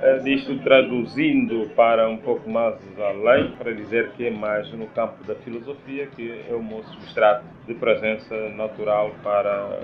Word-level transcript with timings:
É, 0.00 0.18
disto 0.18 0.56
traduzindo 0.60 1.70
para 1.74 2.08
um 2.08 2.18
pouco 2.18 2.48
mais 2.48 2.76
além, 2.98 3.50
para 3.52 3.72
dizer 3.72 4.10
que 4.12 4.26
é 4.26 4.30
mais 4.30 4.70
no 4.72 4.86
campo 4.88 5.24
da 5.24 5.34
filosofia 5.34 6.06
que 6.06 6.44
é 6.48 6.54
o 6.54 6.62
meu 6.62 6.84
substrato 6.84 7.44
de 7.66 7.74
presença 7.74 8.48
natural 8.50 9.10
para 9.24 9.80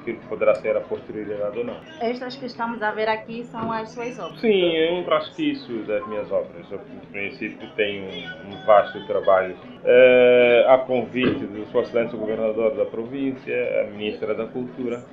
aquilo 0.00 0.18
que 0.18 0.26
poderá 0.26 0.54
ser 0.56 0.76
a 0.76 0.80
posterioridade 0.80 1.58
ou 1.58 1.64
não. 1.64 1.76
Estas 2.00 2.36
que 2.36 2.46
estamos 2.46 2.82
a 2.82 2.90
ver 2.90 3.08
aqui 3.08 3.44
são 3.44 3.70
as 3.70 3.90
suas 3.90 4.18
obras? 4.18 4.40
Sim, 4.40 4.76
é 4.76 4.92
um 4.92 5.04
rasquiço 5.04 5.72
das 5.86 6.06
minhas 6.08 6.30
obras. 6.30 6.70
Eu, 6.70 6.78
no 6.78 7.00
princípio, 7.12 7.68
tenho 7.76 8.04
um, 8.04 8.66
vasto 8.66 9.06
trabalho. 9.06 9.56
É, 9.84 10.66
a 10.68 10.78
convite 10.78 11.44
do 11.46 11.66
Sua 11.70 11.82
Excelência 11.82 12.18
Governador 12.18 12.74
da 12.76 12.86
Província, 12.86 13.82
a 13.82 13.90
Ministra 13.90 14.34
da 14.34 14.46
Cultura, 14.46 15.04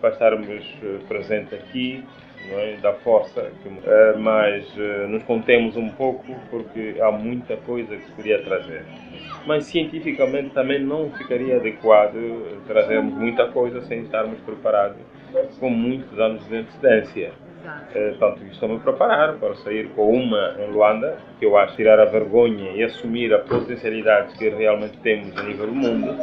para 0.00 0.10
estarmos 0.10 0.48
eh, 0.82 0.98
presentes 1.08 1.54
aqui 1.54 2.04
é? 2.52 2.76
da 2.80 2.92
força, 2.92 3.50
que, 3.62 3.68
mas 4.18 4.66
uh, 4.76 5.08
nos 5.08 5.22
contemos 5.24 5.76
um 5.76 5.88
pouco 5.90 6.24
porque 6.50 6.96
há 7.00 7.10
muita 7.10 7.56
coisa 7.58 7.96
que 7.96 8.04
se 8.04 8.12
podia 8.12 8.42
trazer. 8.42 8.84
Mas 9.46 9.64
cientificamente 9.64 10.50
também 10.50 10.80
não 10.80 11.10
ficaria 11.10 11.56
adequado 11.56 12.14
trazermos 12.66 13.14
muita 13.14 13.48
coisa 13.48 13.80
sem 13.82 14.02
estarmos 14.02 14.38
preparados 14.40 14.98
com 15.58 15.70
muitos 15.70 16.18
anos 16.18 16.46
de 16.48 16.56
antecedência. 16.56 17.32
Portanto, 18.18 18.42
estou-me 18.50 18.76
a 18.76 18.78
preparar 18.78 19.34
para 19.36 19.54
sair 19.56 19.88
com 19.90 20.12
uma 20.12 20.54
em 20.58 20.70
Luanda, 20.70 21.16
que 21.38 21.46
eu 21.46 21.56
acho 21.56 21.74
tirar 21.76 21.98
a 21.98 22.04
vergonha 22.04 22.72
e 22.72 22.82
assumir 22.82 23.32
a 23.32 23.38
potencialidade 23.38 24.36
que 24.36 24.50
realmente 24.50 24.98
temos 24.98 25.34
a 25.36 25.42
nível 25.42 25.66
do 25.68 25.74
mundo 25.74 26.14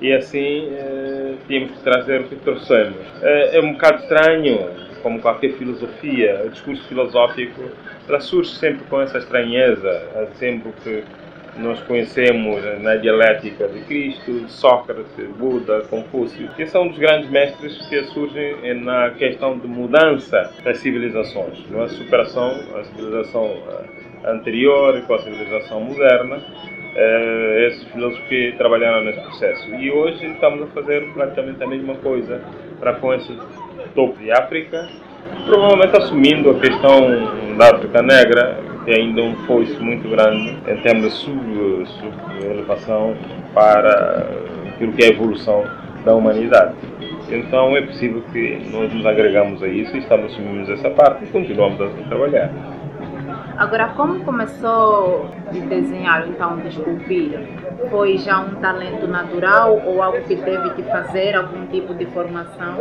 e 0.00 0.12
assim 0.12 0.68
uh, 0.68 1.36
tínhamos 1.46 1.72
que 1.72 1.82
trazer 1.82 2.20
o 2.20 2.24
que 2.24 2.36
trouxemos. 2.36 2.96
É 3.22 3.60
um 3.60 3.72
bocado 3.72 4.02
estranho 4.02 4.86
como 5.06 5.20
qualquer 5.20 5.52
filosofia, 5.52 6.42
o 6.44 6.50
discurso 6.50 6.82
filosófico, 6.88 7.62
ela 8.08 8.18
surge 8.18 8.50
sempre 8.56 8.84
com 8.86 9.00
essa 9.00 9.18
estranheza, 9.18 10.02
sempre 10.34 10.72
que 10.82 11.04
nós 11.58 11.78
conhecemos 11.82 12.60
na 12.82 12.96
dialética 12.96 13.68
de 13.68 13.82
Cristo, 13.82 14.48
Sócrates, 14.48 15.06
Buda, 15.38 15.82
Confúcio, 15.82 16.48
que 16.56 16.66
são 16.66 16.88
dos 16.88 16.98
grandes 16.98 17.30
mestres 17.30 17.86
que 17.86 18.02
surgem 18.06 18.82
na 18.82 19.10
questão 19.10 19.56
de 19.56 19.68
mudança 19.68 20.52
das 20.64 20.78
civilizações, 20.78 21.64
não 21.70 21.84
é? 21.84 21.88
superação 21.88 22.58
a 22.74 22.82
civilização 22.82 23.44
eh, 23.44 24.28
anterior 24.28 25.00
com 25.02 25.14
a 25.14 25.18
civilização 25.20 25.82
moderna. 25.82 26.42
É, 26.98 27.66
esses 27.66 27.84
filósofos 27.88 28.26
que 28.26 28.54
trabalharam 28.56 29.04
nesse 29.04 29.20
processo. 29.20 29.68
E 29.74 29.90
hoje 29.90 30.32
estamos 30.32 30.62
a 30.62 30.66
fazer 30.68 31.06
praticamente 31.12 31.62
a 31.62 31.66
mesma 31.66 31.94
coisa 31.96 32.40
para 32.80 32.94
com 32.94 33.12
esse 33.12 33.36
topo 33.94 34.18
de 34.18 34.30
África, 34.30 34.88
provavelmente 35.44 35.96
assumindo 35.96 36.50
a 36.50 36.54
questão 36.54 37.56
da 37.56 37.74
África 37.74 38.02
Negra, 38.02 38.58
que 38.84 38.92
ainda 38.92 39.20
é 39.20 39.24
um 39.24 39.36
foice 39.46 39.74
muito 39.80 40.08
grande 40.08 40.56
em 40.68 40.76
termos 40.82 41.04
de 41.04 41.10
sub, 41.10 41.86
sub 41.86 42.44
elevação 42.44 43.16
para 43.52 44.28
aquilo 44.68 44.92
que 44.92 45.04
é 45.04 45.08
a 45.08 45.10
evolução 45.10 45.64
da 46.04 46.14
humanidade. 46.14 46.74
Então 47.28 47.76
é 47.76 47.82
possível 47.82 48.22
que 48.32 48.60
nós 48.70 48.92
nos 48.92 49.04
agregamos 49.04 49.62
a 49.62 49.68
isso 49.68 49.96
e 49.96 49.98
estamos 49.98 50.32
assumindo 50.32 50.72
essa 50.72 50.90
parte 50.90 51.24
e 51.24 51.28
continuamos 51.28 51.80
a 51.80 51.88
trabalhar. 52.08 52.52
Agora, 53.58 53.88
como 53.96 54.22
começou 54.22 55.30
de 55.50 55.60
desenhar, 55.62 56.28
então, 56.28 56.58
de 56.58 56.68
esculpir? 56.68 57.38
Foi 57.90 58.18
já 58.18 58.40
um 58.40 58.56
talento 58.56 59.06
natural 59.06 59.80
ou 59.86 60.02
algo 60.02 60.20
que 60.22 60.36
teve 60.36 60.70
que 60.74 60.82
fazer, 60.82 61.34
algum 61.34 61.66
tipo 61.66 61.94
de 61.94 62.04
formação 62.06 62.76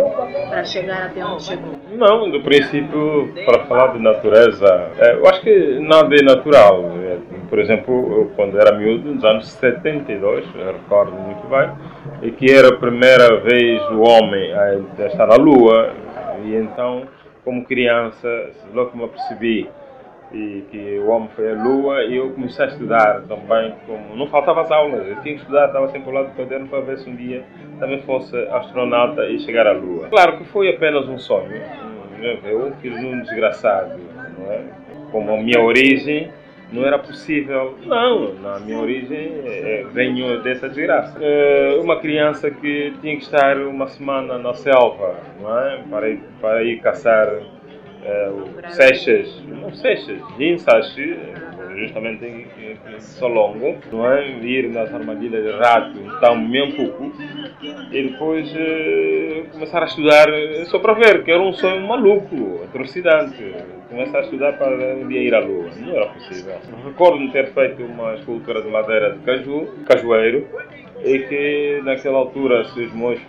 para 0.50 0.66
chegar 0.66 1.06
até 1.06 1.24
onde 1.24 1.44
chegou? 1.44 1.76
Não, 1.92 2.30
do 2.30 2.42
princípio, 2.42 3.34
para 3.46 3.66
falar 3.66 3.94
de 3.94 4.00
natureza, 4.00 4.92
é, 5.00 5.16
eu 5.16 5.26
acho 5.28 5.42
que 5.42 5.80
nada 5.80 6.14
é 6.14 6.22
natural. 6.22 6.92
É, 7.04 7.18
por 7.50 7.60
exemplo, 7.60 7.94
eu, 7.94 8.32
quando 8.36 8.60
era 8.60 8.78
miúdo, 8.78 9.14
nos 9.14 9.24
anos 9.24 9.48
72, 9.48 10.46
eu 10.56 10.74
recordo 10.74 11.14
muito 11.14 11.48
bem, 11.48 11.70
e 12.22 12.32
que 12.32 12.52
era 12.52 12.70
a 12.70 12.78
primeira 12.78 13.40
vez 13.40 13.82
o 13.92 14.02
homem 14.02 14.54
a 14.54 15.06
estar 15.06 15.28
na 15.28 15.36
Lua, 15.36 15.94
e 16.44 16.54
então, 16.56 17.04
como 17.46 17.64
criança, 17.64 18.28
logo 18.74 18.98
me 18.98 19.06
apercebi 19.06 19.70
e 20.36 20.66
que 20.70 21.00
o 21.00 21.08
homem 21.08 21.30
foi 21.34 21.50
à 21.52 21.64
Lua 21.64 22.04
e 22.04 22.18
eu 22.18 22.32
comecei 22.32 22.66
a 22.66 22.68
estudar 22.68 23.22
também, 23.22 23.74
como 23.88 24.16
não 24.18 24.28
faltava 24.28 24.62
as 24.62 24.72
aulas, 24.72 25.08
eu 25.08 25.16
tinha 25.22 25.36
que 25.36 25.42
estudar, 25.42 25.68
estava 25.68 25.88
sempre 25.88 26.10
ao 26.10 26.16
lado 26.16 26.32
do 26.32 26.36
caderno 26.36 26.68
para 26.68 26.82
ver 26.82 26.98
se 26.98 27.10
um 27.10 27.16
dia 27.16 27.44
também 27.80 28.02
fosse 28.02 28.36
astronauta 28.50 29.26
e 29.30 29.40
chegar 29.40 29.66
à 29.66 29.72
Lua. 29.72 30.10
Claro 30.10 30.38
que 30.38 30.44
foi 30.46 30.70
apenas 30.70 31.08
um 31.08 31.18
sonho, 31.18 31.62
eu 32.44 32.74
fiz 32.82 32.94
um 32.94 33.22
desgraçado, 33.22 33.98
não 34.38 34.52
é? 34.52 34.62
Como 35.12 35.34
a 35.34 35.38
minha 35.38 35.64
origem 35.64 36.30
não 36.74 36.86
era 36.86 37.00
possível. 37.00 37.76
Não, 37.86 38.34
na 38.34 38.60
minha 38.60 38.78
origem 38.80 39.42
é, 39.46 39.86
venho 39.94 40.42
dessa 40.42 40.68
desgraça. 40.68 41.18
É, 41.22 41.80
uma 41.82 42.00
criança 42.00 42.52
que 42.52 42.94
tinha 43.02 43.16
que 43.16 43.24
estar 43.24 43.58
uma 43.58 43.88
semana 43.88 44.38
na 44.38 44.54
selva, 44.54 45.16
não 45.40 45.60
é? 45.60 45.84
Para 45.90 46.10
ir, 46.10 46.20
para 46.42 46.64
ir 46.64 46.80
caçar 46.82 47.30
é, 48.06 48.70
Seixas, 48.70 49.42
não 49.48 49.74
Seixas, 49.74 50.22
Jinsashi, 50.38 51.18
justamente 51.76 52.24
em, 52.24 52.46
em 52.62 53.00
Solongo, 53.00 53.78
não 53.92 54.12
é? 54.12 54.30
Ir 54.30 54.70
nas 54.70 54.94
armadilhas 54.94 55.44
de 55.44 55.52
rato, 55.52 55.98
então, 56.00 56.36
mesmo 56.36 56.76
pouco, 56.76 57.12
e 57.92 58.04
depois 58.04 58.54
eh, 58.56 59.44
começar 59.52 59.82
a 59.82 59.86
estudar 59.86 60.28
só 60.66 60.80
para 60.80 60.94
ver, 60.94 61.24
que 61.24 61.32
era 61.32 61.42
um 61.42 61.54
sonho 61.54 61.86
maluco, 61.86 62.64
atrocidade. 62.64 63.34
Começar 63.90 64.20
a 64.20 64.22
estudar 64.22 64.54
para 64.54 64.96
um 64.96 65.08
dia 65.08 65.22
ir 65.22 65.34
à 65.34 65.40
lua, 65.40 65.70
não 65.80 65.96
era 65.96 66.08
possível. 66.08 66.56
Recordo-me 66.86 67.32
ter 67.32 67.48
feito 67.54 67.84
uma 67.84 68.16
escultura 68.16 68.62
de 68.62 68.70
madeira 68.70 69.12
de 69.12 69.20
caju, 69.20 69.68
cajueiro, 69.88 70.48
e 71.04 71.20
que 71.20 71.82
naquela 71.84 72.18
altura, 72.20 72.66
se 72.66 72.82
os 72.82 72.94
meus 72.94 73.20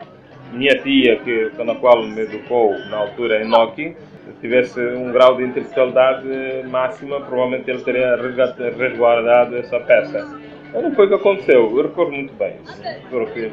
minha 0.53 0.79
tia, 0.83 1.17
que, 1.17 1.51
na 1.63 1.75
qual 1.75 2.03
me 2.03 2.23
educou 2.23 2.73
na 2.91 2.99
altura 2.99 3.43
em 3.43 3.49
Noki, 3.49 3.97
tivesse 4.41 4.81
um 4.81 5.13
grau 5.13 5.37
de 5.37 5.45
intelectualidade 5.45 6.29
máxima, 6.69 7.21
provavelmente 7.21 7.71
ele 7.71 7.83
teria 7.83 8.17
resguardado 8.77 9.57
essa 9.57 9.81
peça. 9.81 10.27
Mas 10.73 10.83
não 10.83 10.95
foi 10.95 11.07
o 11.07 11.09
que 11.09 11.15
aconteceu, 11.15 11.77
eu 11.77 11.83
recordo 11.83 12.13
muito 12.13 12.35
bem, 12.35 12.57
porque 13.09 13.51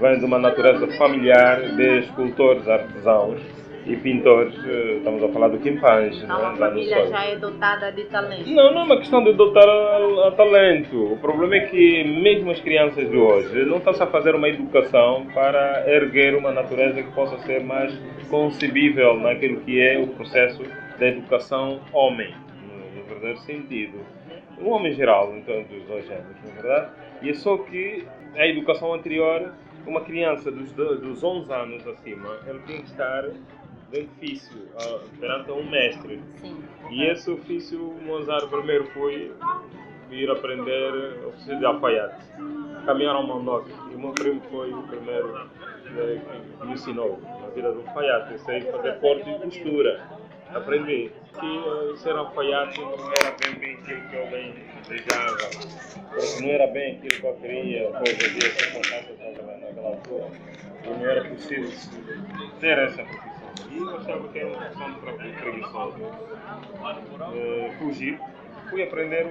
vem 0.00 0.18
de 0.18 0.24
uma 0.24 0.38
natureza 0.38 0.86
familiar 0.98 1.60
de 1.60 1.98
escultores 2.00 2.66
artesãos 2.68 3.40
e 3.86 3.96
pintores, 3.96 4.54
eh, 4.64 4.96
estamos 4.98 5.22
a 5.22 5.28
falar 5.28 5.48
do 5.48 5.58
Quimpange. 5.58 6.24
Então 6.24 6.38
né, 6.38 6.46
a 6.46 6.56
família 6.56 7.06
já 7.06 7.24
é 7.24 7.36
dotada 7.36 7.92
de 7.92 8.04
talento. 8.04 8.48
Não, 8.48 8.72
não 8.72 8.80
é 8.80 8.84
uma 8.84 8.96
questão 8.96 9.22
de 9.22 9.32
dotar 9.34 9.68
a, 9.68 10.28
a, 10.28 10.30
talento. 10.32 11.12
O 11.12 11.18
problema 11.18 11.56
é 11.56 11.60
que 11.66 12.04
mesmo 12.04 12.50
as 12.50 12.60
crianças 12.60 13.10
de 13.10 13.16
hoje 13.16 13.64
não 13.66 13.78
estão-se 13.78 14.02
a 14.02 14.06
fazer 14.06 14.34
uma 14.34 14.48
educação 14.48 15.26
para 15.34 15.84
erguer 15.86 16.34
uma 16.34 16.50
natureza 16.50 17.02
que 17.02 17.12
possa 17.12 17.38
ser 17.40 17.62
mais 17.62 17.94
concebível 18.30 19.18
naquilo 19.18 19.60
que 19.60 19.80
é 19.80 19.98
o 19.98 20.06
processo 20.08 20.62
da 20.98 21.06
educação 21.06 21.80
homem, 21.92 22.34
no, 22.62 23.00
no 23.00 23.06
verdadeiro 23.06 23.38
sentido. 23.40 23.98
O 24.58 24.70
homem 24.70 24.92
geral, 24.92 25.34
então, 25.36 25.62
dos 25.64 25.82
dois 25.84 26.06
géneros, 26.06 26.36
na 26.42 26.50
é 26.50 26.54
verdade. 26.54 26.90
E 27.22 27.30
é 27.30 27.34
só 27.34 27.58
que 27.58 28.06
a 28.36 28.46
educação 28.46 28.94
anterior, 28.94 29.52
uma 29.86 30.00
criança 30.00 30.50
dos, 30.50 30.72
dos 30.72 31.22
11 31.22 31.52
anos 31.52 31.86
acima, 31.86 32.38
ela 32.46 32.60
tem 32.60 32.78
que 32.78 32.86
estar 32.86 33.24
de 33.94 34.00
ofício 34.00 34.56
uh, 34.74 35.08
perante 35.20 35.50
um 35.52 35.70
mestre. 35.70 36.20
Sim. 36.36 36.62
E 36.90 37.04
esse 37.04 37.30
ofício, 37.30 37.78
Mozart 38.04 38.48
primeiro 38.48 38.86
foi 38.86 39.32
ir 40.10 40.30
aprender 40.30 41.26
ofício 41.26 41.58
de 41.58 41.64
alfaiate. 41.64 42.24
Caminhar 42.84 43.14
ao 43.14 43.26
Mandoc. 43.26 43.68
E 43.90 43.94
o 43.94 43.98
meu 43.98 44.10
primo 44.12 44.40
foi 44.50 44.72
o 44.72 44.82
primeiro 44.82 45.32
né, 45.32 46.20
que 46.58 46.66
me 46.66 46.72
ensinou 46.74 47.20
na 47.40 47.48
vida 47.48 47.72
do 47.72 47.80
alfaiate. 47.80 48.38
Sei 48.40 48.60
fazer 48.62 48.98
corte 49.00 49.30
e 49.30 49.38
costura. 49.38 50.08
Aprendi 50.52 51.10
que 51.38 51.46
uh, 51.46 51.96
ser 51.96 52.14
alfaiate 52.16 52.80
não 52.80 52.92
era 52.92 53.34
bem, 53.40 53.58
bem 53.58 53.74
aquilo 53.74 54.08
que 54.08 54.16
eu 54.16 54.26
bem 54.26 54.54
desejava. 54.82 55.36
Porque 56.10 56.42
não 56.42 56.50
era 56.50 56.66
bem 56.68 56.96
aquilo 56.96 57.20
que 57.20 57.26
eu 57.26 57.34
queria, 57.36 57.90
pois 57.90 58.24
havia 58.24 58.50
circunstâncias 58.50 59.18
naquela 59.18 59.88
altura. 59.88 60.26
E 60.84 60.88
não 60.88 61.06
era 61.06 61.24
possível 61.24 61.70
ter 62.60 62.78
essa 62.78 63.02
profissão 63.02 63.33
e 63.70 63.78
eu 63.78 63.96
achava 63.96 64.28
que 64.28 64.38
era 64.38 64.48
uma 64.48 64.58
questão 64.58 64.92
de. 64.92 66.02
Uh, 66.02 67.72
fugi, 67.78 68.18
fui 68.70 68.82
aprender, 68.82 69.26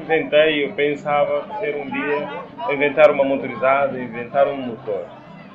inventei, 0.00 0.64
eu 0.64 0.72
pensava 0.72 1.46
ser 1.60 1.76
um 1.76 1.90
dia 1.90 2.74
inventar 2.74 3.10
uma 3.10 3.24
motorizada, 3.24 3.98
inventar 3.98 4.48
um 4.48 4.56
motor. 4.56 5.04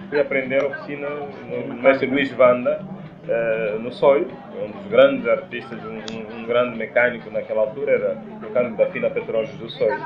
Fui 0.09 0.19
aprender 0.19 0.63
a 0.63 0.67
oficina 0.67 1.09
no 1.09 1.73
mestre 1.75 2.07
Luís 2.07 2.31
Vanda, 2.31 2.81
uh, 3.27 3.79
no 3.79 3.91
Soio, 3.91 4.27
um 4.55 4.71
dos 4.71 4.87
grandes 4.87 5.27
artistas, 5.27 5.79
um, 5.83 6.41
um, 6.41 6.45
grande 6.45 6.77
mecânico 6.77 7.29
naquela 7.31 7.61
altura, 7.61 7.91
era 7.91 8.15
mecânico 8.41 8.77
da 8.77 8.87
Fina 8.87 9.09
Petróleos 9.09 9.51
do 9.51 9.69
Soio. 9.69 9.99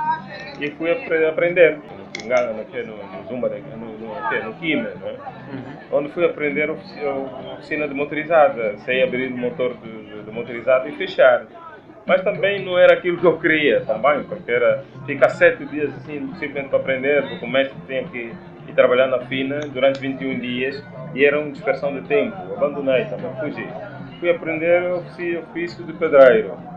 E 0.59 0.69
fui 0.71 0.92
aprender, 0.92 1.80
no, 2.24 2.27
no, 2.27 2.97
no 2.97 3.27
Zumba, 3.27 3.50
no, 3.50 3.77
no, 3.77 4.45
no 4.45 4.53
Quime, 4.56 4.81
é? 4.81 4.94
Uhum 5.51 5.75
onde 5.95 6.09
fui 6.09 6.25
aprender 6.25 6.69
oficina 6.69 7.88
de 7.88 7.94
motorizada. 7.94 8.77
Sei 8.80 9.03
abrir 9.03 9.31
o 9.31 9.38
motor 9.38 9.75
de, 9.75 10.24
de, 10.24 10.31
motorizada 10.31 10.88
e 10.89 10.92
fechar. 10.94 11.45
Mas 12.06 12.21
também 12.21 12.63
não 12.63 12.77
era 12.77 12.94
aquilo 12.94 13.18
que 13.18 13.25
eu 13.25 13.39
queria, 13.39 13.81
também, 13.81 14.24
porque 14.25 14.51
era 14.51 14.83
ficar 15.07 15.30
sete 15.30 15.65
dias 15.65 15.92
assim, 15.95 16.19
simplesmente 16.33 16.69
para 16.69 16.77
aprender, 16.77 17.27
porque 17.27 17.45
o 17.45 17.50
mestre 17.50 17.77
tinha 17.88 18.03
que 18.03 18.31
ir 18.68 18.74
trabalhar 18.75 19.07
na 19.07 19.19
fina 19.21 19.59
durante 19.62 20.00
21 20.00 20.39
dias 20.39 20.83
e 21.15 21.25
era 21.25 21.39
uma 21.39 21.50
dispersão 21.50 21.94
de 21.94 22.07
tempo. 22.07 22.36
Abandonei 22.56 23.06
também, 23.06 23.31
fugi. 23.39 23.68
Fui 24.19 24.30
aprender 24.30 24.83
o 24.83 24.97
ofício 25.00 25.83
de 25.83 25.94
pedreiro 25.94 26.75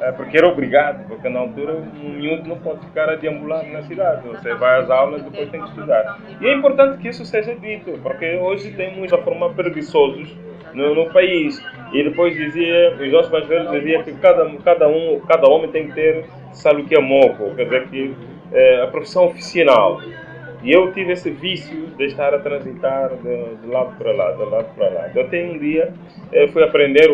é, 0.00 0.12
porque 0.12 0.38
era 0.38 0.48
obrigado, 0.48 1.06
porque 1.06 1.28
na 1.28 1.40
altura 1.40 1.74
um 1.74 2.10
miúdo 2.10 2.48
não 2.48 2.58
pode 2.58 2.80
ficar 2.86 3.08
a 3.10 3.16
deambular 3.16 3.64
na 3.66 3.82
cidade. 3.82 4.26
Você 4.26 4.54
vai 4.54 4.80
às 4.80 4.90
aulas 4.90 5.20
e 5.20 5.24
depois 5.24 5.50
tem 5.50 5.60
que 5.60 5.68
estudar. 5.68 6.18
E 6.40 6.46
é 6.46 6.54
importante 6.54 6.98
que 6.98 7.08
isso 7.08 7.24
seja 7.24 7.54
dito, 7.54 7.98
porque 8.02 8.36
hoje 8.36 8.72
temos 8.72 9.12
a 9.12 9.18
formar 9.18 9.50
preguiçosos 9.50 10.34
no, 10.72 10.94
no, 10.94 11.10
país. 11.12 11.62
E 11.92 12.02
depois 12.02 12.34
dizia, 12.34 12.96
os 12.98 13.12
nossos 13.12 13.30
mais 13.30 13.46
velhos 13.46 13.70
diziam 13.72 14.02
que 14.02 14.12
cada, 14.14 14.48
cada, 14.64 14.88
um, 14.88 15.20
cada 15.20 15.48
homem 15.48 15.70
tem 15.70 15.88
que 15.88 15.92
ter 15.94 16.24
sabe 16.52 16.82
o 16.82 16.84
que 16.86 16.94
é 16.94 17.00
moco, 17.00 17.54
quer 17.54 17.64
dizer 17.64 17.88
que 17.88 18.14
é, 18.52 18.82
a 18.82 18.86
profissão 18.86 19.26
oficinal. 19.26 20.00
E 20.62 20.72
eu 20.72 20.92
tive 20.92 21.12
esse 21.12 21.30
vício 21.30 21.86
de 21.96 22.04
estar 22.04 22.34
a 22.34 22.38
transitar 22.38 23.10
de, 23.16 23.56
de 23.56 23.66
lado 23.66 23.96
para 23.96 24.12
lá, 24.12 24.32
de 24.32 24.44
lado 24.44 24.74
para 24.74 24.88
lá. 24.90 25.06
Até 25.06 25.42
um 25.44 25.58
dia 25.58 25.92
eu 26.32 26.48
fui 26.48 26.62
aprender 26.62 27.08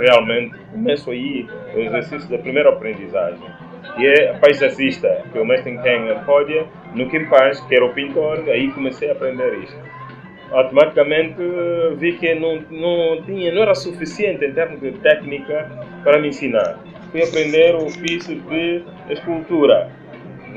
realmente, 0.00 0.56
começo 0.72 1.10
aí 1.10 1.46
o 1.74 1.78
exercício 1.78 2.28
da 2.28 2.38
primeira 2.38 2.70
aprendizagem. 2.70 3.46
E 3.98 4.06
é 4.06 4.32
paisagista, 4.38 5.22
que 5.32 5.38
o 5.38 5.44
mestre 5.44 5.78
Ken 5.78 6.06
Pódia, 6.26 6.66
no 6.94 7.08
Quimpaz, 7.08 7.60
que 7.60 7.76
era 7.76 7.84
o 7.84 7.94
pintor, 7.94 8.42
aí 8.48 8.70
comecei 8.72 9.08
a 9.10 9.12
aprender 9.12 9.58
isto. 9.58 9.78
Automaticamente 10.50 11.36
vi 11.96 12.14
que 12.14 12.34
não, 12.34 12.60
não, 12.70 13.22
tinha, 13.22 13.52
não 13.52 13.62
era 13.62 13.74
suficiente 13.74 14.44
em 14.44 14.52
termos 14.52 14.80
de 14.80 14.92
técnica 14.92 15.70
para 16.02 16.18
me 16.18 16.28
ensinar. 16.28 16.78
Fui 17.12 17.22
aprender 17.22 17.74
o 17.74 17.86
ofício 17.86 18.40
de 18.40 18.82
escultura 19.10 19.88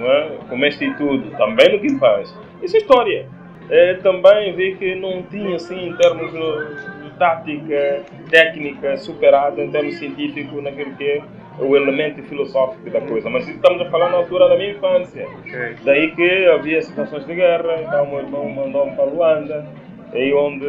não 0.02 0.12
é? 0.12 0.30
como 0.50 0.98
tudo, 0.98 1.32
também 1.38 1.72
no 1.72 1.80
que 1.80 1.98
faz. 1.98 2.36
Isso 2.62 2.76
é 2.76 2.80
história. 2.80 3.28
É, 3.70 3.94
também 3.96 4.54
vi 4.54 4.76
que 4.76 4.96
não 4.96 5.24
tinha, 5.24 5.56
assim, 5.56 5.90
em 5.90 5.96
termos 5.96 6.32
de, 6.32 7.04
de 7.04 7.18
tática, 7.18 8.04
técnica, 8.30 8.98
superada 8.98 9.62
em 9.62 9.72
termos 9.72 9.96
científicos 9.98 10.62
naquilo 10.62 10.94
que 10.96 11.04
é 11.04 11.22
o 11.60 11.76
elemento 11.76 12.22
filosófico 12.24 12.90
da 12.90 13.00
coisa. 13.02 13.30
Mas 13.30 13.48
estamos 13.48 13.82
a 13.82 13.90
falar 13.90 14.10
na 14.10 14.18
altura 14.18 14.50
da 14.50 14.58
minha 14.58 14.72
infância. 14.72 15.28
Okay. 15.46 15.76
Daí 15.86 16.12
que 16.16 16.46
havia 16.48 16.82
situações 16.82 17.26
de 17.26 17.36
guerra, 17.36 17.82
então 17.82 18.08
meu 18.08 18.20
irmão 18.20 18.50
mandou-me 18.50 18.96
para 18.96 19.06
Luanda, 19.06 19.66
aí 20.12 20.34
onde 20.34 20.66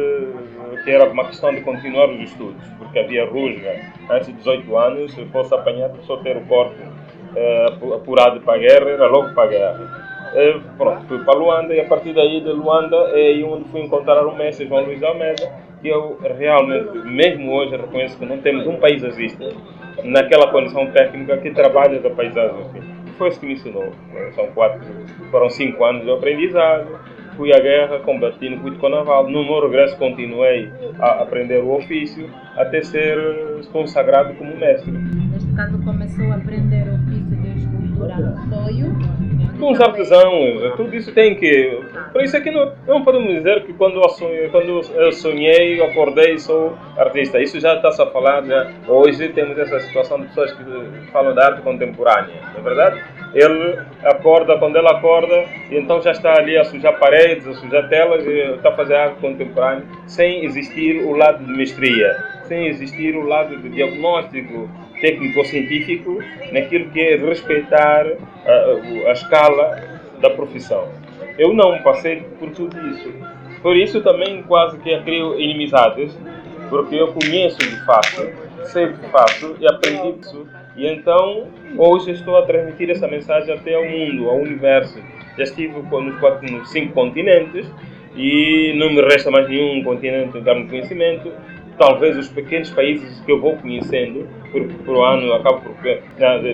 que 0.83 0.91
era 0.91 1.09
uma 1.09 1.25
questão 1.25 1.53
de 1.53 1.61
continuar 1.61 2.09
os 2.09 2.19
estudos, 2.21 2.67
porque 2.77 2.99
havia 2.99 3.25
rusga 3.25 3.79
antes 4.09 4.27
de 4.27 4.33
18 4.33 4.77
anos, 4.77 5.13
se 5.13 5.25
fosse 5.25 5.53
apanhado 5.53 5.97
só 6.03 6.17
ter 6.17 6.37
o 6.37 6.41
corpo 6.41 6.75
uh, 7.35 7.93
apurado 7.93 8.41
para 8.41 8.55
a 8.55 8.57
guerra, 8.57 8.89
era 8.89 9.07
logo 9.07 9.33
para 9.33 9.43
a 9.43 9.47
guerra. 9.47 10.13
Uh, 10.33 10.61
pronto, 10.77 11.05
fui 11.07 11.23
para 11.23 11.37
Luanda 11.37 11.73
e 11.73 11.79
a 11.79 11.85
partir 11.85 12.13
daí 12.13 12.41
de 12.41 12.51
Luanda 12.51 12.95
é 13.13 13.43
onde 13.43 13.65
fui 13.69 13.81
encontrar 13.81 14.25
o 14.25 14.35
mestre 14.35 14.67
João 14.67 14.83
Luís 14.83 15.03
Almeida 15.03 15.51
que 15.83 15.89
eu 15.89 16.17
realmente, 16.37 16.97
mesmo 17.05 17.53
hoje, 17.53 17.75
reconheço 17.75 18.17
que 18.17 18.25
não 18.25 18.37
temos 18.37 18.65
um 18.65 18.77
paisagista 18.77 19.49
naquela 20.05 20.49
condição 20.49 20.89
técnica 20.91 21.37
que 21.37 21.51
trabalha 21.51 21.99
da 21.99 22.09
paisagem 22.09 22.57
assim. 22.61 22.81
Foi 23.17 23.27
isso 23.27 23.39
que 23.41 23.45
me 23.45 23.53
ensinou. 23.53 23.91
São 24.33 24.47
quatro, 24.47 24.79
foram 25.29 25.49
cinco 25.49 25.83
anos 25.83 26.05
de 26.05 26.11
aprendizado. 26.11 26.87
Fui 27.35 27.53
à 27.53 27.59
guerra, 27.59 27.99
combati 27.99 28.49
no 28.49 28.61
Cuito 28.61 28.87
Naval. 28.87 29.29
No 29.29 29.43
meu 29.43 29.61
regresso 29.61 29.97
continuei 29.97 30.71
a 30.99 31.21
aprender 31.21 31.61
o 31.61 31.75
ofício 31.75 32.29
até 32.55 32.81
ser 32.81 33.17
consagrado 33.71 34.33
como 34.35 34.55
mestre. 34.55 34.93
Caso 35.55 35.77
começou 35.83 36.31
a 36.31 36.35
aprender 36.35 36.87
o 36.87 36.95
ofício 36.95 37.35
de 37.37 37.57
escultura 37.57 38.15
no 38.15 38.49
sonho 38.49 39.43
com 39.63 39.71
os 39.71 39.79
artesãos, 39.79 40.75
tudo 40.75 40.93
isso 40.95 41.13
tem 41.13 41.35
que. 41.35 41.81
Por 42.11 42.21
isso 42.21 42.35
é 42.35 42.41
que 42.41 42.51
não, 42.51 42.73
não 42.85 43.03
podemos 43.03 43.33
dizer 43.33 43.63
que 43.65 43.73
quando 43.73 43.95
eu 43.95 44.09
sonhei, 44.09 44.49
quando 44.49 44.81
eu 44.93 45.11
sonhei, 45.13 45.81
acordei 45.81 46.37
sou 46.37 46.77
artista. 46.97 47.39
Isso 47.41 47.59
já 47.59 47.75
está-se 47.75 48.01
a 48.01 48.05
falar. 48.07 48.43
Já. 48.43 48.71
Hoje 48.87 49.29
temos 49.29 49.57
essa 49.57 49.79
situação 49.79 50.19
de 50.19 50.27
pessoas 50.27 50.51
que 50.51 50.63
falam 51.11 51.33
da 51.33 51.45
arte 51.45 51.61
contemporânea, 51.61 52.35
não 52.53 52.59
é 52.59 52.63
verdade? 52.63 53.01
Ele 53.33 53.79
acorda, 54.03 54.57
quando 54.57 54.75
ele 54.75 54.87
acorda, 54.87 55.45
então 55.71 56.01
já 56.01 56.11
está 56.11 56.33
ali 56.33 56.57
a 56.57 56.65
sujar 56.65 56.99
paredes, 56.99 57.47
a 57.47 57.53
sujar 57.53 57.87
telas, 57.89 58.25
e 58.25 58.55
está 58.55 58.69
a 58.69 58.75
fazer 58.75 58.95
arte 58.95 59.19
contemporânea, 59.21 59.83
sem 60.07 60.43
existir 60.43 61.03
o 61.03 61.13
lado 61.13 61.43
de 61.43 61.51
mestria, 61.53 62.15
sem 62.43 62.67
existir 62.67 63.15
o 63.15 63.25
lado 63.25 63.57
de 63.57 63.69
diagnóstico 63.69 64.69
técnico-científico 65.03 66.23
naquilo 66.53 66.89
que 66.91 67.01
é 67.01 67.17
respeitar 67.17 68.07
a, 68.45 69.09
a 69.09 69.11
escala 69.11 69.83
da 70.21 70.29
profissão. 70.29 70.87
Eu 71.37 71.53
não 71.53 71.77
passei 71.79 72.21
por 72.39 72.49
tudo 72.51 72.75
isso. 72.87 73.13
Por 73.61 73.75
isso 73.75 74.01
também 74.01 74.41
quase 74.43 74.77
que 74.79 74.97
crio 75.01 75.37
inimizades, 75.37 76.17
porque 76.69 76.95
eu 76.95 77.11
conheço 77.11 77.57
de 77.57 77.85
fato, 77.85 78.29
sei 78.63 78.93
de 78.93 79.09
fato 79.09 79.57
e 79.59 79.67
aprendi 79.67 80.19
isso. 80.21 80.47
E 80.77 80.87
então 80.87 81.47
hoje 81.77 82.11
estou 82.11 82.37
a 82.37 82.43
transmitir 82.43 82.89
essa 82.89 83.07
mensagem 83.07 83.53
até 83.53 83.75
ao 83.75 83.85
mundo, 83.85 84.29
ao 84.29 84.37
universo. 84.37 84.97
Já 85.37 85.43
estive 85.43 85.73
nos, 85.81 86.19
quatro, 86.19 86.49
nos 86.49 86.71
cinco 86.71 86.93
continentes 86.93 87.69
e 88.15 88.73
não 88.77 88.89
me 88.93 89.01
resta 89.01 89.29
mais 89.29 89.49
nenhum 89.49 89.83
continente 89.83 90.39
de 90.39 90.63
conhecimento 90.65 91.31
talvez 91.77 92.17
os 92.17 92.29
pequenos 92.29 92.69
países 92.71 93.19
que 93.21 93.31
eu 93.31 93.39
vou 93.39 93.55
conhecendo 93.57 94.27
por, 94.51 94.67
por 94.85 95.03
ano, 95.03 95.33
acabo 95.33 95.61
por, 95.61 95.75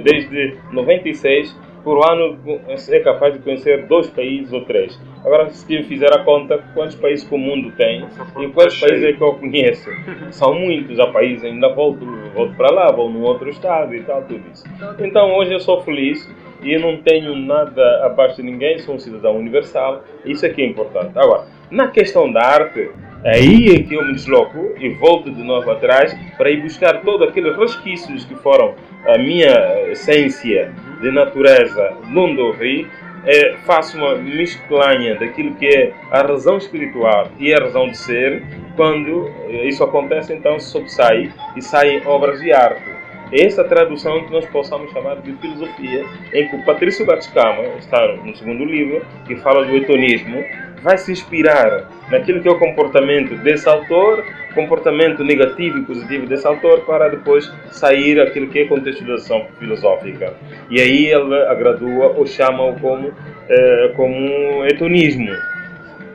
desde 0.03 0.57
96, 0.71 1.55
por 1.83 2.05
ano 2.09 2.37
é 2.67 2.99
capaz 2.99 3.33
de 3.33 3.39
conhecer 3.39 3.85
dois 3.87 4.09
países 4.09 4.51
ou 4.51 4.61
três. 4.65 4.99
Agora, 5.23 5.49
se 5.49 5.83
fizer 5.83 6.11
a 6.13 6.23
conta, 6.23 6.63
quantos 6.73 6.95
países 6.95 7.27
que 7.27 7.33
o 7.33 7.37
mundo 7.37 7.71
tem 7.77 8.05
e 8.39 8.47
quantos 8.47 8.79
países 8.79 9.03
é 9.03 9.13
que 9.13 9.21
eu 9.21 9.33
conheço? 9.33 9.89
São 10.31 10.53
muitos, 10.53 10.99
há 10.99 11.07
países, 11.07 11.43
ainda 11.43 11.69
volto, 11.69 12.05
volto 12.33 12.55
para 12.55 12.71
lá, 12.71 12.91
vou 12.91 13.09
num 13.09 13.23
outro 13.23 13.49
estado 13.49 13.95
e 13.95 14.01
tal, 14.03 14.21
tudo 14.23 14.43
isso. 14.53 14.63
Então, 14.99 15.33
hoje 15.35 15.53
eu 15.53 15.59
sou 15.59 15.81
feliz 15.81 16.29
e 16.61 16.73
eu 16.73 16.79
não 16.79 16.97
tenho 16.97 17.35
nada 17.35 18.05
abaixo 18.05 18.37
de 18.37 18.43
ninguém, 18.43 18.79
sou 18.79 18.95
um 18.95 18.99
cidadão 18.99 19.37
universal, 19.37 20.03
isso 20.25 20.45
é 20.45 20.49
que 20.49 20.61
é 20.61 20.65
importante. 20.65 21.17
Agora, 21.17 21.45
na 21.71 21.87
questão 21.87 22.31
da 22.31 22.41
arte, 22.41 22.91
Aí 23.25 23.75
é 23.75 23.83
que 23.83 23.93
eu 23.93 24.05
me 24.05 24.13
desloco 24.13 24.71
e 24.79 24.89
volto 24.89 25.29
de 25.29 25.43
novo 25.43 25.69
atrás 25.69 26.17
para 26.37 26.49
ir 26.49 26.61
buscar 26.61 27.01
todos 27.01 27.27
aqueles 27.27 27.55
resquícios 27.57 28.23
que 28.23 28.35
foram 28.35 28.75
a 29.05 29.17
minha 29.17 29.89
essência 29.91 30.73
de 31.01 31.11
natureza, 31.11 31.97
onde 32.15 32.39
ouvi, 32.39 32.87
é, 33.25 33.57
faço 33.65 33.97
uma 33.97 34.15
mesclanha 34.15 35.15
daquilo 35.15 35.53
que 35.55 35.67
é 35.67 35.91
a 36.11 36.21
razão 36.21 36.57
espiritual 36.57 37.29
e 37.37 37.53
a 37.53 37.59
razão 37.59 37.89
de 37.89 37.97
ser. 37.97 38.41
Quando 38.77 39.29
isso 39.65 39.83
acontece, 39.83 40.33
então 40.33 40.57
sobressai 40.57 41.29
e 41.57 41.61
saem 41.61 42.01
obras 42.05 42.39
de 42.39 42.53
arte. 42.53 42.99
É 43.31 43.45
essa 43.45 43.63
tradução 43.63 44.25
que 44.25 44.31
nós 44.31 44.45
possamos 44.47 44.91
chamar 44.91 45.17
de 45.17 45.33
filosofia, 45.33 46.03
em 46.33 46.47
que 46.47 46.55
o 46.55 46.65
Patrício 46.65 47.05
Batiscama, 47.05 47.61
está 47.77 48.15
no 48.15 48.35
segundo 48.35 48.65
livro, 48.65 49.05
que 49.27 49.35
fala 49.35 49.65
do 49.65 49.75
etonismo, 49.75 50.43
vai 50.81 50.97
se 50.97 51.11
inspirar 51.11 51.89
naquilo 52.09 52.41
que 52.41 52.47
é 52.47 52.51
o 52.51 52.59
comportamento 52.59 53.35
desse 53.37 53.67
autor, 53.67 54.23
comportamento 54.55 55.23
negativo 55.23 55.79
e 55.79 55.81
positivo 55.83 56.25
desse 56.25 56.47
autor, 56.47 56.81
para 56.81 57.09
depois 57.09 57.51
sair 57.71 58.19
aquilo 58.19 58.47
que 58.47 58.59
é 58.59 58.65
contextualização 58.65 59.47
filosófica. 59.59 60.33
E 60.69 60.79
aí 60.79 61.07
ele 61.07 61.35
a 61.35 61.53
gradua 61.53 62.13
ou 62.17 62.25
chama-o 62.25 62.79
como, 62.79 63.13
eh, 63.49 63.91
como 63.95 64.65
etonismo. 64.65 65.31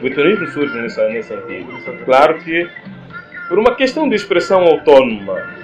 O 0.02 0.06
etonismo 0.06 0.46
surge 0.48 0.76
nesse, 0.80 1.00
nesse 1.08 1.28
sentido. 1.28 2.04
Claro 2.04 2.38
que, 2.38 2.68
por 3.48 3.58
uma 3.58 3.74
questão 3.74 4.08
de 4.08 4.16
expressão 4.16 4.62
autónoma, 4.62 5.54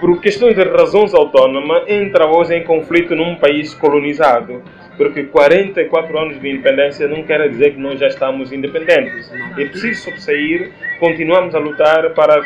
por 0.00 0.20
questões 0.20 0.54
de 0.54 0.62
razões 0.62 1.12
autónomas, 1.12 1.82
entra 1.88 2.26
hoje 2.26 2.54
em 2.54 2.62
conflito 2.62 3.16
num 3.16 3.34
país 3.34 3.74
colonizado 3.74 4.62
porque 4.98 5.22
44 5.22 6.18
anos 6.18 6.40
de 6.40 6.50
independência 6.50 7.06
não 7.08 7.22
quer 7.22 7.48
dizer 7.48 7.74
que 7.74 7.80
nós 7.80 7.98
já 8.00 8.08
estamos 8.08 8.52
independentes. 8.52 9.32
É 9.56 9.64
preciso 9.64 10.10
sair, 10.18 10.72
continuamos 10.98 11.54
a 11.54 11.58
lutar 11.58 12.10
para 12.10 12.42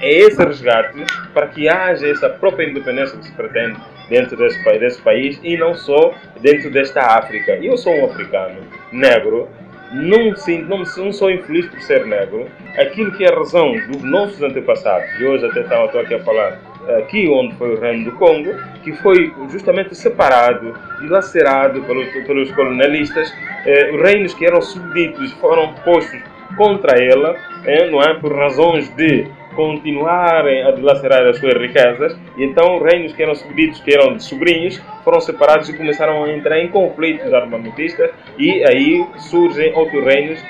esse 0.00 0.42
resgate, 0.42 1.04
para 1.34 1.48
que 1.48 1.68
haja 1.68 2.06
essa 2.06 2.30
própria 2.30 2.68
independência 2.68 3.18
que 3.18 3.26
se 3.26 3.32
pretende 3.32 3.78
dentro 4.08 4.36
desse, 4.36 4.62
desse 4.78 5.02
país 5.02 5.40
e 5.42 5.56
não 5.56 5.74
só 5.74 6.14
dentro 6.40 6.70
desta 6.70 7.00
África. 7.00 7.56
Eu 7.56 7.76
sou 7.76 7.92
um 7.92 8.04
africano 8.06 8.60
negro, 8.92 9.48
não, 9.92 10.32
não, 10.68 10.78
não 10.78 11.12
sou 11.12 11.30
infeliz 11.30 11.66
por 11.66 11.80
ser 11.80 12.06
negro. 12.06 12.46
Aquilo 12.76 13.12
que 13.12 13.24
é 13.24 13.32
a 13.32 13.36
razão 13.36 13.72
dos 13.88 14.02
nossos 14.02 14.40
antepassados, 14.42 15.08
e 15.18 15.24
hoje 15.24 15.46
até 15.46 15.60
estava 15.60 16.00
aqui 16.00 16.14
a 16.14 16.20
falar 16.20 16.60
aqui 16.98 17.28
onde 17.28 17.54
foi 17.56 17.74
o 17.74 17.80
reino 17.80 18.04
do 18.04 18.12
Congo, 18.12 18.54
que 18.82 18.92
foi 18.92 19.32
justamente 19.50 19.94
separado, 19.94 20.74
dilacerado 21.00 21.82
pelos, 21.82 22.08
pelos 22.26 22.50
colonialistas, 22.52 23.32
eh, 23.64 23.90
os 23.92 24.00
reinos 24.00 24.34
que 24.34 24.46
eram 24.46 24.60
súbditos 24.60 25.32
foram 25.34 25.72
postos 25.84 26.20
contra 26.56 27.02
ela, 27.02 27.36
eh, 27.64 27.90
não 27.90 28.00
é, 28.00 28.14
por 28.14 28.34
razões 28.34 28.88
de 28.90 29.26
continuarem 29.56 30.62
a 30.64 30.70
dilacerar 30.70 31.26
as 31.26 31.38
suas 31.38 31.54
riquezas, 31.54 32.16
e 32.36 32.44
então 32.44 32.78
reinos 32.78 33.14
que 33.14 33.22
eram 33.22 33.34
súbditos, 33.34 33.80
que 33.80 33.94
eram 33.94 34.18
sobrinhos, 34.20 34.80
foram 35.02 35.20
separados 35.20 35.68
e 35.68 35.76
começaram 35.76 36.24
a 36.24 36.30
entrar 36.30 36.60
em 36.60 36.68
conflitos 36.68 37.32
armamentistas, 37.32 38.10
e 38.38 38.62
aí 38.64 39.04
surgem 39.16 39.72
outros 39.74 40.04
reinos 40.04 40.40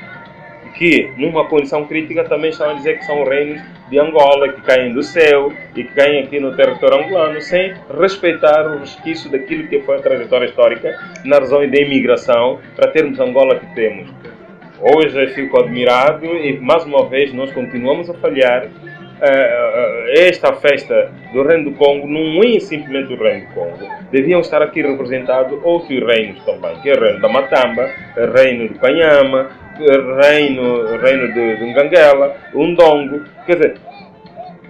que, 0.75 1.11
numa 1.17 1.47
condição 1.47 1.87
crítica, 1.87 2.25
também 2.25 2.51
estão 2.51 2.71
a 2.71 2.75
dizer 2.75 2.99
que 2.99 3.05
são 3.05 3.25
reinos 3.25 3.61
de 3.89 3.99
Angola, 3.99 4.53
que 4.53 4.61
caem 4.63 4.93
do 4.93 5.03
céu 5.03 5.53
e 5.75 5.85
que 5.85 5.95
caem 5.95 6.23
aqui 6.23 6.41
no 6.41 6.57
território 6.57 7.05
angolano, 7.05 7.41
sem 7.41 7.75
respeitar 7.99 8.67
o 8.67 8.79
resquício 8.81 9.31
daquilo 9.31 9.69
que 9.69 9.81
foi 9.83 9.97
a 9.97 10.01
trajetória 10.01 10.47
histórica 10.47 10.93
na 11.25 11.39
razão 11.39 11.59
da 11.69 11.79
imigração, 11.79 12.59
para 12.75 12.91
termos 12.91 13.19
Angola 13.21 13.59
que 13.59 13.75
temos. 13.75 14.09
Hoje 14.81 15.29
fico 15.29 15.59
admirado 15.59 16.27
e, 16.27 16.59
mais 16.61 16.85
uma 16.85 17.07
vez, 17.09 17.33
nós 17.33 17.51
continuamos 17.53 18.11
a 18.11 18.15
falhar. 18.15 18.67
Uh, 18.67 20.11
esta 20.15 20.53
festa 20.53 21.11
do 21.33 21.43
Reino 21.43 21.71
do 21.71 21.77
Congo 21.79 22.07
não 22.07 22.43
é 22.45 22.61
simplesmente 22.61 23.15
o 23.15 23.17
Reino 23.17 23.47
do 23.47 23.55
Congo. 23.55 23.89
Deviam 24.11 24.41
estar 24.41 24.61
aqui 24.61 24.83
representados 24.83 25.59
outros 25.63 25.99
reinos 26.07 26.45
também, 26.45 26.79
que 26.83 26.91
é 26.91 26.95
o 26.95 27.01
Reino 27.01 27.21
da 27.23 27.29
Matamba, 27.29 27.89
o 28.15 28.31
Reino 28.37 28.69
do 28.69 28.79
Canhama, 28.79 29.49
reino, 29.79 30.97
reino 30.99 31.33
de, 31.33 31.57
de 31.57 31.65
Nganguela, 31.73 32.37
Undongo, 32.55 33.23
quer 33.45 33.57
dizer, 33.57 33.75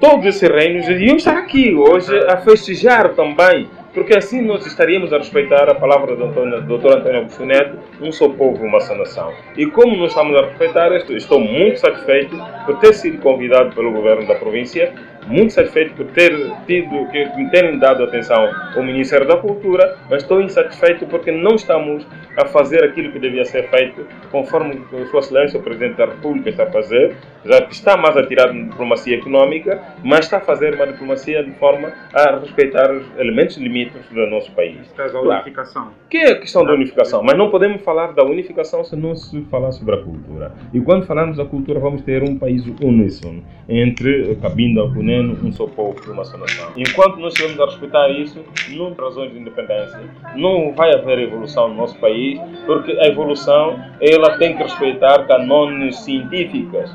todos 0.00 0.26
esses 0.26 0.48
reinos 0.48 0.86
deviam 0.86 1.16
estar 1.16 1.36
aqui 1.36 1.74
hoje 1.74 2.16
a 2.28 2.36
festejar 2.38 3.14
também, 3.14 3.68
porque 3.94 4.16
assim 4.16 4.42
nós 4.42 4.66
estaríamos 4.66 5.12
a 5.12 5.18
respeitar 5.18 5.70
a 5.70 5.74
palavra 5.74 6.14
do 6.14 6.26
Dr. 6.26 6.98
Antônio 6.98 7.18
Augusto 7.18 7.46
Neto, 7.46 7.78
um 8.00 8.12
só 8.12 8.28
povo, 8.28 8.62
uma 8.64 8.80
só 8.80 8.94
nação. 8.94 9.32
E 9.56 9.66
como 9.66 9.96
nós 9.96 10.10
estamos 10.10 10.36
a 10.36 10.42
respeitar, 10.46 10.92
estou 11.10 11.40
muito 11.40 11.78
satisfeito 11.78 12.36
por 12.66 12.78
ter 12.78 12.92
sido 12.92 13.18
convidado 13.22 13.74
pelo 13.74 13.92
governo 13.92 14.26
da 14.26 14.34
província 14.34 14.92
muito 15.26 15.52
satisfeito 15.52 15.94
por 15.94 16.06
ter 16.06 16.32
tido, 16.66 17.08
que 17.10 17.24
me 17.36 17.50
terem 17.50 17.78
dado 17.78 18.04
atenção 18.04 18.48
ao 18.74 18.82
Ministério 18.82 19.26
da 19.26 19.36
Cultura, 19.36 19.96
mas 20.08 20.22
estou 20.22 20.40
insatisfeito 20.40 21.06
porque 21.06 21.30
não 21.30 21.54
estamos 21.54 22.06
a 22.36 22.46
fazer 22.46 22.84
aquilo 22.84 23.12
que 23.12 23.18
devia 23.18 23.44
ser 23.44 23.68
feito 23.70 24.06
conforme 24.30 24.80
Sua 25.10 25.20
Excelência, 25.20 25.58
o 25.58 25.62
Presidente 25.62 25.96
da 25.96 26.06
República, 26.06 26.50
está 26.50 26.64
a 26.64 26.70
fazer, 26.70 27.16
já 27.44 27.62
que 27.62 27.72
está 27.72 27.96
mais 27.96 28.16
a 28.16 28.26
tirar 28.26 28.52
de 28.52 28.64
diplomacia 28.64 29.16
económica, 29.16 29.80
mas 30.04 30.26
está 30.26 30.38
a 30.38 30.40
fazer 30.40 30.74
uma 30.74 30.86
diplomacia 30.86 31.42
de 31.42 31.52
forma 31.52 31.92
a 32.12 32.38
respeitar 32.38 32.92
os 32.92 33.04
elementos 33.18 33.56
limites 33.56 34.06
do 34.10 34.26
nosso 34.26 34.52
país. 34.52 34.90
Traz 34.94 35.14
a 35.14 35.20
unificação. 35.20 35.90
Que 36.10 36.18
é 36.18 36.32
a 36.32 36.40
questão 36.40 36.64
da 36.64 36.74
unificação, 36.74 37.22
mas 37.22 37.36
não 37.36 37.50
podemos 37.50 37.82
falar 37.82 38.12
da 38.12 38.24
unificação 38.24 38.84
se 38.84 38.94
não 38.96 39.14
se 39.14 39.40
falar 39.50 39.72
sobre 39.72 39.94
a 39.94 39.98
cultura. 39.98 40.52
E 40.72 40.80
quando 40.80 41.06
falamos 41.06 41.36
da 41.36 41.44
cultura, 41.44 41.80
vamos 41.80 42.02
ter 42.02 42.22
um 42.22 42.38
país 42.38 42.64
uníssono 42.80 43.42
entre 43.68 44.36
Cabinda, 44.36 44.82
Cunê, 45.16 45.48
um 45.48 45.52
só 45.52 45.66
povo 45.66 45.96
e 46.06 46.10
uma 46.10 46.24
só 46.24 46.36
nação. 46.36 46.72
Enquanto 46.76 47.16
nós 47.16 47.32
estivermos 47.32 47.60
a 47.60 47.66
respeitar 47.66 48.08
isso, 48.10 48.44
não 48.70 48.92
razões 48.94 49.32
de 49.32 49.38
independência, 49.38 50.00
não 50.34 50.72
vai 50.74 50.92
haver 50.92 51.18
evolução 51.20 51.68
no 51.68 51.74
nosso 51.74 51.98
país, 51.98 52.38
porque 52.66 52.92
a 52.92 53.06
evolução 53.06 53.78
ela 54.00 54.36
tem 54.38 54.56
que 54.56 54.62
respeitar 54.62 55.26
canônicos 55.26 56.00
científicos. 56.04 56.90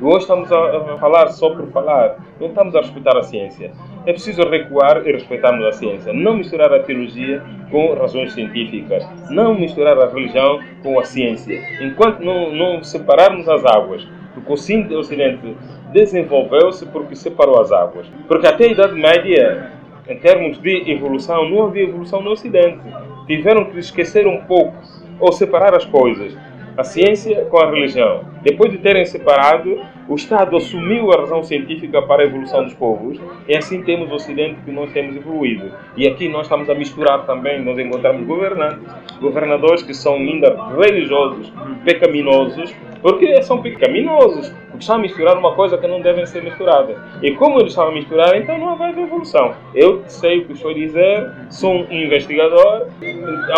Hoje 0.00 0.18
estamos 0.18 0.50
a 0.52 0.98
falar 0.98 1.28
só 1.28 1.50
por 1.50 1.70
falar, 1.70 2.18
não 2.40 2.48
estamos 2.48 2.74
a 2.74 2.80
respeitar 2.80 3.16
a 3.16 3.22
ciência. 3.22 3.72
É 4.06 4.12
preciso 4.12 4.42
recuar 4.42 5.06
e 5.06 5.12
respeitarmos 5.12 5.64
a 5.64 5.72
ciência. 5.72 6.12
Não 6.12 6.36
misturar 6.36 6.72
a 6.74 6.80
teologia 6.80 7.42
com 7.70 7.94
razões 7.94 8.34
científicas. 8.34 9.06
Não 9.30 9.54
misturar 9.54 9.98
a 9.98 10.08
religião 10.08 10.60
com 10.82 10.98
a 10.98 11.04
ciência. 11.04 11.58
Enquanto 11.80 12.20
não, 12.20 12.52
não 12.52 12.82
separarmos 12.82 13.48
as 13.48 13.64
águas, 13.64 14.06
porque 14.34 14.50
o 14.50 14.98
Ocidente 14.98 15.56
desenvolveu-se 15.92 16.84
porque 16.86 17.14
separou 17.14 17.60
as 17.60 17.70
águas. 17.72 18.06
Porque 18.26 18.46
até 18.46 18.64
a 18.64 18.72
Idade 18.72 18.94
Média, 18.94 19.70
em 20.08 20.18
termos 20.18 20.60
de 20.60 20.90
evolução, 20.90 21.48
não 21.48 21.66
havia 21.66 21.84
evolução 21.84 22.20
no 22.20 22.32
Ocidente. 22.32 22.80
Tiveram 23.26 23.64
que 23.66 23.78
esquecer 23.78 24.26
um 24.26 24.42
pouco 24.44 24.76
ou 25.20 25.32
separar 25.32 25.74
as 25.74 25.84
coisas 25.84 26.36
a 26.76 26.82
ciência 26.82 27.44
com 27.46 27.58
a 27.58 27.70
religião. 27.70 28.24
Depois 28.42 28.70
de 28.70 28.78
terem 28.78 29.04
separado, 29.04 29.80
o 30.08 30.14
Estado 30.14 30.56
assumiu 30.56 31.12
a 31.12 31.20
razão 31.20 31.42
científica 31.42 32.02
para 32.02 32.22
a 32.22 32.26
evolução 32.26 32.64
dos 32.64 32.74
povos 32.74 33.18
e 33.48 33.56
assim 33.56 33.82
temos 33.82 34.10
o 34.10 34.14
Ocidente 34.14 34.60
que 34.64 34.70
nós 34.70 34.92
temos 34.92 35.16
evoluído. 35.16 35.72
E 35.96 36.06
aqui 36.06 36.28
nós 36.28 36.42
estamos 36.42 36.68
a 36.68 36.74
misturar 36.74 37.24
também, 37.26 37.64
nós 37.64 37.78
encontramos 37.78 38.26
governantes, 38.26 38.82
governadores 39.20 39.82
que 39.82 39.94
são 39.94 40.14
ainda 40.14 40.56
religiosos, 40.76 41.52
pecaminosos, 41.84 42.74
porque 43.00 43.42
são 43.42 43.62
pecaminosos, 43.62 44.52
estão 44.78 44.96
a 44.96 44.98
misturar 44.98 45.38
uma 45.38 45.54
coisa 45.54 45.78
que 45.78 45.86
não 45.86 46.00
devem 46.00 46.26
ser 46.26 46.42
misturada. 46.42 46.96
E 47.22 47.32
como 47.32 47.58
eles 47.58 47.70
estão 47.70 47.88
a 47.88 47.92
misturar, 47.92 48.36
então 48.36 48.58
não 48.58 48.76
vai 48.76 48.90
haver 48.90 49.04
evolução. 49.04 49.54
Eu 49.74 50.02
sei 50.06 50.40
o 50.40 50.46
que 50.46 50.52
estou 50.52 50.70
a 50.70 50.74
dizer, 50.74 51.30
sou 51.50 51.72
um 51.72 51.92
investigador, 51.92 52.88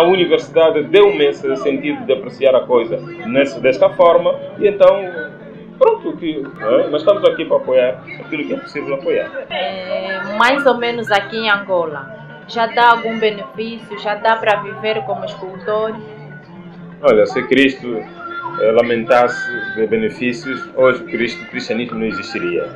a 0.01 0.05
universidade 0.05 0.83
deu-me 0.83 1.25
esse 1.25 1.55
sentido 1.57 2.05
de 2.05 2.13
apreciar 2.13 2.55
a 2.55 2.61
coisa 2.61 2.97
nessa, 3.25 3.59
desta 3.59 3.89
forma, 3.89 4.35
e 4.59 4.67
então 4.67 5.05
pronto, 5.77 6.17
que, 6.17 6.43
é? 6.59 6.87
nós 6.89 7.01
estamos 7.01 7.23
aqui 7.25 7.45
para 7.45 7.57
apoiar 7.57 8.03
aquilo 8.19 8.45
que 8.45 8.53
é 8.53 8.57
possível 8.57 8.95
apoiar. 8.95 9.29
É, 9.49 10.35
mais 10.37 10.65
ou 10.65 10.77
menos 10.77 11.11
aqui 11.11 11.37
em 11.37 11.49
Angola, 11.49 12.17
já 12.47 12.65
dá 12.67 12.91
algum 12.91 13.19
benefício? 13.19 13.99
Já 13.99 14.15
dá 14.15 14.35
para 14.35 14.61
viver 14.61 15.03
como 15.03 15.25
escultor? 15.25 15.95
Olha, 17.01 17.25
se 17.25 17.43
Cristo 17.43 18.01
lamentasse 18.71 19.75
de 19.75 19.85
benefícios, 19.87 20.67
hoje 20.75 21.03
o 21.03 21.49
cristianismo 21.49 21.99
não 21.99 22.05
existiria. 22.05 22.67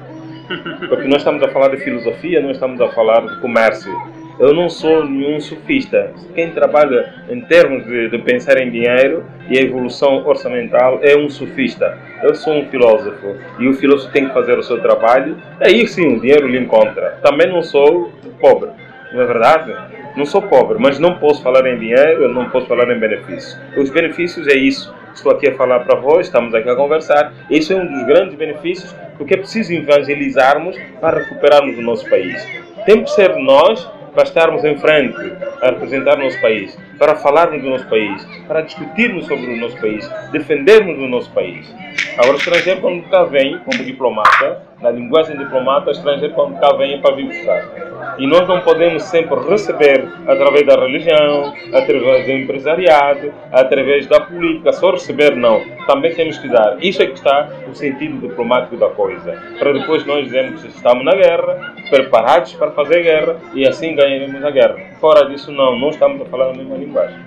Porque 0.89 1.07
nós 1.07 1.19
estamos 1.19 1.41
a 1.43 1.47
falar 1.49 1.69
de 1.69 1.77
filosofia, 1.77 2.41
nós 2.41 2.53
estamos 2.53 2.79
a 2.81 2.89
falar 2.89 3.25
de 3.25 3.39
comércio. 3.39 3.91
Eu 4.39 4.53
não 4.53 4.69
sou 4.69 5.05
nenhum 5.05 5.39
sofista. 5.39 6.13
Quem 6.33 6.49
trabalha 6.51 7.13
em 7.29 7.41
termos 7.41 7.85
de, 7.85 8.09
de, 8.09 8.17
pensar 8.19 8.57
em 8.57 8.71
dinheiro 8.71 9.23
e 9.49 9.57
a 9.57 9.61
evolução 9.61 10.25
orçamental 10.25 10.99
é 11.03 11.15
um 11.15 11.29
sofista. 11.29 11.97
Eu 12.23 12.33
sou 12.33 12.53
um 12.53 12.65
filósofo 12.67 13.35
e 13.59 13.67
o 13.67 13.73
filósofo 13.73 14.11
tem 14.11 14.27
que 14.27 14.33
fazer 14.33 14.57
o 14.57 14.63
seu 14.63 14.81
trabalho. 14.81 15.37
Aí 15.59 15.87
sim 15.87 16.15
o 16.15 16.19
dinheiro 16.19 16.47
lhe 16.47 16.57
encontra. 16.57 17.19
Também 17.21 17.47
não 17.47 17.61
sou 17.61 18.11
pobre, 18.39 18.71
não 19.13 19.21
é 19.21 19.25
verdade? 19.25 19.75
Não 20.17 20.25
sou 20.25 20.41
pobre, 20.41 20.77
mas 20.79 20.99
não 20.99 21.19
posso 21.19 21.43
falar 21.43 21.65
em 21.67 21.77
dinheiro, 21.77 22.27
não 22.33 22.49
posso 22.49 22.65
falar 22.67 22.89
em 22.93 22.99
benefícios. 22.99 23.57
Os 23.77 23.89
benefícios 23.89 24.47
é 24.47 24.55
isso 24.55 24.93
estou 25.15 25.31
aqui 25.31 25.49
a 25.49 25.55
falar 25.55 25.81
para 25.81 25.99
vós, 25.99 26.27
estamos 26.27 26.53
aqui 26.53 26.69
a 26.69 26.75
conversar. 26.75 27.33
Isso 27.49 27.73
é 27.73 27.75
um 27.75 27.85
dos 27.85 28.05
grandes 28.05 28.35
benefícios, 28.35 28.95
porque 29.17 29.33
é 29.33 29.37
preciso 29.37 29.73
evangelizarmos 29.73 30.77
para 30.99 31.19
recuperarmos 31.19 31.77
o 31.77 31.81
nosso 31.81 32.09
país. 32.09 32.45
Tem 32.85 33.03
que 33.03 33.09
ser 33.11 33.35
nós 33.35 33.87
para 34.13 34.23
estarmos 34.23 34.63
em 34.63 34.77
frente 34.77 35.33
a 35.61 35.67
representar 35.67 36.17
o 36.17 36.23
nosso 36.23 36.39
país, 36.41 36.77
para 36.97 37.15
falarmos 37.15 37.61
do 37.61 37.69
nosso 37.69 37.87
país, 37.87 38.25
para 38.47 38.61
discutirmos 38.61 39.25
sobre 39.25 39.45
o 39.45 39.57
nosso 39.57 39.77
país, 39.79 40.09
defendermos 40.31 40.97
o 40.97 41.07
nosso 41.07 41.31
país. 41.31 41.73
Agora, 42.17 42.33
o 42.33 42.37
estrangeiro, 42.37 42.81
quando 42.81 43.03
cá 43.09 43.23
vem, 43.23 43.59
como 43.59 43.83
diplomata, 43.83 44.63
na 44.81 44.91
linguagem 44.91 45.37
diplomata, 45.37 45.89
o 45.89 45.91
estrangeiro, 45.91 46.33
quando 46.33 46.59
cá 46.59 46.73
vem, 46.73 46.95
é 46.95 46.97
para 46.97 47.15
vir 47.15 47.27
buscar. 47.27 47.90
E 48.17 48.27
nós 48.27 48.47
não 48.47 48.61
podemos 48.61 49.03
sempre 49.03 49.35
receber 49.49 50.07
através 50.27 50.65
da 50.65 50.75
religião, 50.75 51.53
através 51.73 52.25
do 52.25 52.31
empresariado, 52.31 53.33
através 53.51 54.07
da 54.07 54.19
política. 54.19 54.73
Só 54.73 54.91
receber, 54.91 55.35
não. 55.35 55.61
Também 55.87 56.13
temos 56.13 56.37
que 56.37 56.47
dar. 56.47 56.77
Isso 56.81 57.01
é 57.01 57.07
que 57.07 57.13
está 57.13 57.49
o 57.69 57.73
sentido 57.73 58.27
diplomático 58.27 58.77
da 58.77 58.89
coisa. 58.89 59.37
Para 59.59 59.73
depois 59.73 60.05
nós 60.05 60.25
dizermos 60.25 60.61
que 60.61 60.69
estamos 60.69 61.03
na 61.03 61.15
guerra, 61.15 61.73
preparados 61.89 62.53
para 62.53 62.71
fazer 62.71 63.03
guerra 63.03 63.37
e 63.53 63.67
assim 63.67 63.95
ganharemos 63.95 64.43
a 64.43 64.51
guerra. 64.51 64.77
Fora 64.99 65.27
disso, 65.29 65.51
não. 65.51 65.79
Não 65.79 65.89
estamos 65.89 66.21
a 66.21 66.25
falar 66.25 66.51
a 66.51 66.53
mesma 66.53 66.77
linguagem. 66.77 67.19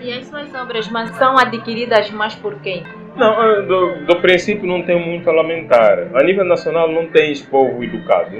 E 0.00 0.12
as 0.12 0.26
suas 0.26 0.54
obras 0.54 0.88
mas 0.88 1.10
são 1.12 1.38
adquiridas 1.38 2.10
mais 2.10 2.34
por 2.34 2.60
quem? 2.60 2.82
Não, 3.16 3.40
ah, 3.40 3.60
do, 3.60 4.04
do 4.06 4.16
princípio 4.16 4.66
não 4.66 4.82
tem 4.82 5.00
muito 5.00 5.30
a 5.30 5.32
lamentar. 5.32 6.08
A 6.14 6.22
nível 6.22 6.44
nacional 6.44 6.90
não 6.90 7.06
tens 7.06 7.40
povo 7.40 7.82
educado. 7.82 8.36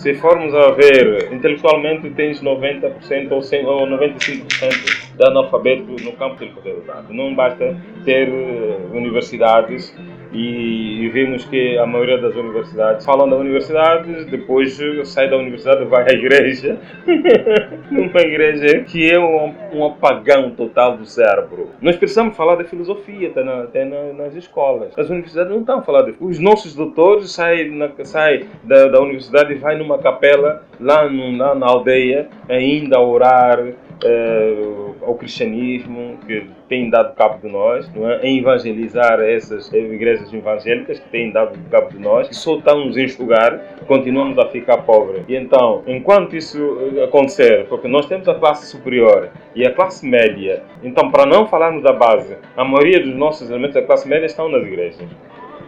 Se 0.00 0.14
formos 0.14 0.54
a 0.54 0.70
ver, 0.70 1.30
intelectualmente 1.30 2.08
tens 2.12 2.42
90% 2.42 3.32
ou, 3.32 3.42
100, 3.42 3.66
ou 3.66 3.86
95% 3.86 5.14
de 5.14 5.28
analfabeto 5.28 5.94
no 6.02 6.12
campo 6.12 6.36
de 6.36 6.46
educado. 6.46 7.12
Não 7.12 7.34
basta 7.34 7.76
ter 8.02 8.28
eh, 8.28 8.78
universidades 8.94 9.94
e, 10.32 11.08
vimos 11.12 11.44
que 11.44 11.76
a 11.78 11.86
maioria 11.86 12.18
das 12.18 12.34
universidades 12.34 13.04
falam 13.04 13.28
da 13.28 13.36
universidade, 13.36 14.24
depois 14.26 14.78
sai 15.04 15.28
da 15.28 15.36
universidade 15.36 15.84
vai 15.84 16.04
à 16.08 16.12
igreja, 16.12 16.78
numa 17.90 18.20
igreja 18.20 18.80
que 18.80 19.10
é 19.10 19.18
um, 19.18 19.54
um, 19.72 19.84
apagão 19.86 20.50
total 20.50 20.96
do 20.96 21.06
cérebro. 21.06 21.70
Nós 21.80 21.96
precisamos 21.96 22.36
falar 22.36 22.56
de 22.56 22.64
filosofia 22.64 23.28
até, 23.28 23.42
na, 23.42 23.62
até 23.62 23.84
na, 23.84 24.12
nas 24.12 24.34
escolas. 24.34 24.96
As 24.96 25.10
universidades 25.10 25.52
não 25.52 25.60
estão 25.60 25.80
de... 26.04 26.14
Os 26.20 26.38
nossos 26.38 26.74
doutores 26.74 27.32
saem, 27.32 27.70
na, 27.70 27.90
saem 28.04 28.44
da, 28.62 28.86
da 28.86 29.00
universidade 29.00 29.52
e 29.52 29.56
vai 29.56 29.76
numa 29.76 29.98
capela 29.98 30.62
lá, 30.78 31.08
no, 31.08 31.36
lá 31.36 31.54
na 31.54 31.66
aldeia 31.66 32.28
ainda 32.48 33.00
orar, 33.00 33.60
uh, 33.60 34.89
ao 35.02 35.14
cristianismo 35.14 36.18
que 36.26 36.46
tem 36.68 36.90
dado 36.90 37.14
cabo 37.14 37.38
de 37.38 37.52
nós, 37.52 37.90
não 37.94 38.10
é? 38.10 38.20
em 38.22 38.38
evangelizar 38.38 39.20
essas 39.20 39.72
igrejas 39.72 40.32
evangélicas 40.32 40.98
que 40.98 41.08
têm 41.08 41.30
dado 41.30 41.58
cabo 41.70 41.90
de 41.90 41.98
nós, 41.98 42.28
e 42.30 42.34
só 42.34 42.56
estamos 42.56 42.96
a 42.96 43.02
enxugar, 43.02 43.76
continuamos 43.86 44.38
a 44.38 44.46
ficar 44.46 44.78
pobres. 44.78 45.22
E 45.28 45.36
então, 45.36 45.82
enquanto 45.86 46.36
isso 46.36 46.58
acontecer, 47.04 47.66
porque 47.68 47.88
nós 47.88 48.06
temos 48.06 48.28
a 48.28 48.34
classe 48.34 48.66
superior 48.66 49.30
e 49.54 49.66
a 49.66 49.72
classe 49.72 50.06
média, 50.06 50.62
então 50.82 51.10
para 51.10 51.26
não 51.26 51.46
falarmos 51.46 51.82
da 51.82 51.92
base, 51.92 52.36
a 52.56 52.64
maioria 52.64 53.00
dos 53.00 53.14
nossos 53.14 53.50
elementos 53.50 53.74
da 53.74 53.82
classe 53.82 54.08
média 54.08 54.26
estão 54.26 54.48
nas 54.48 54.66
igrejas. 54.66 55.08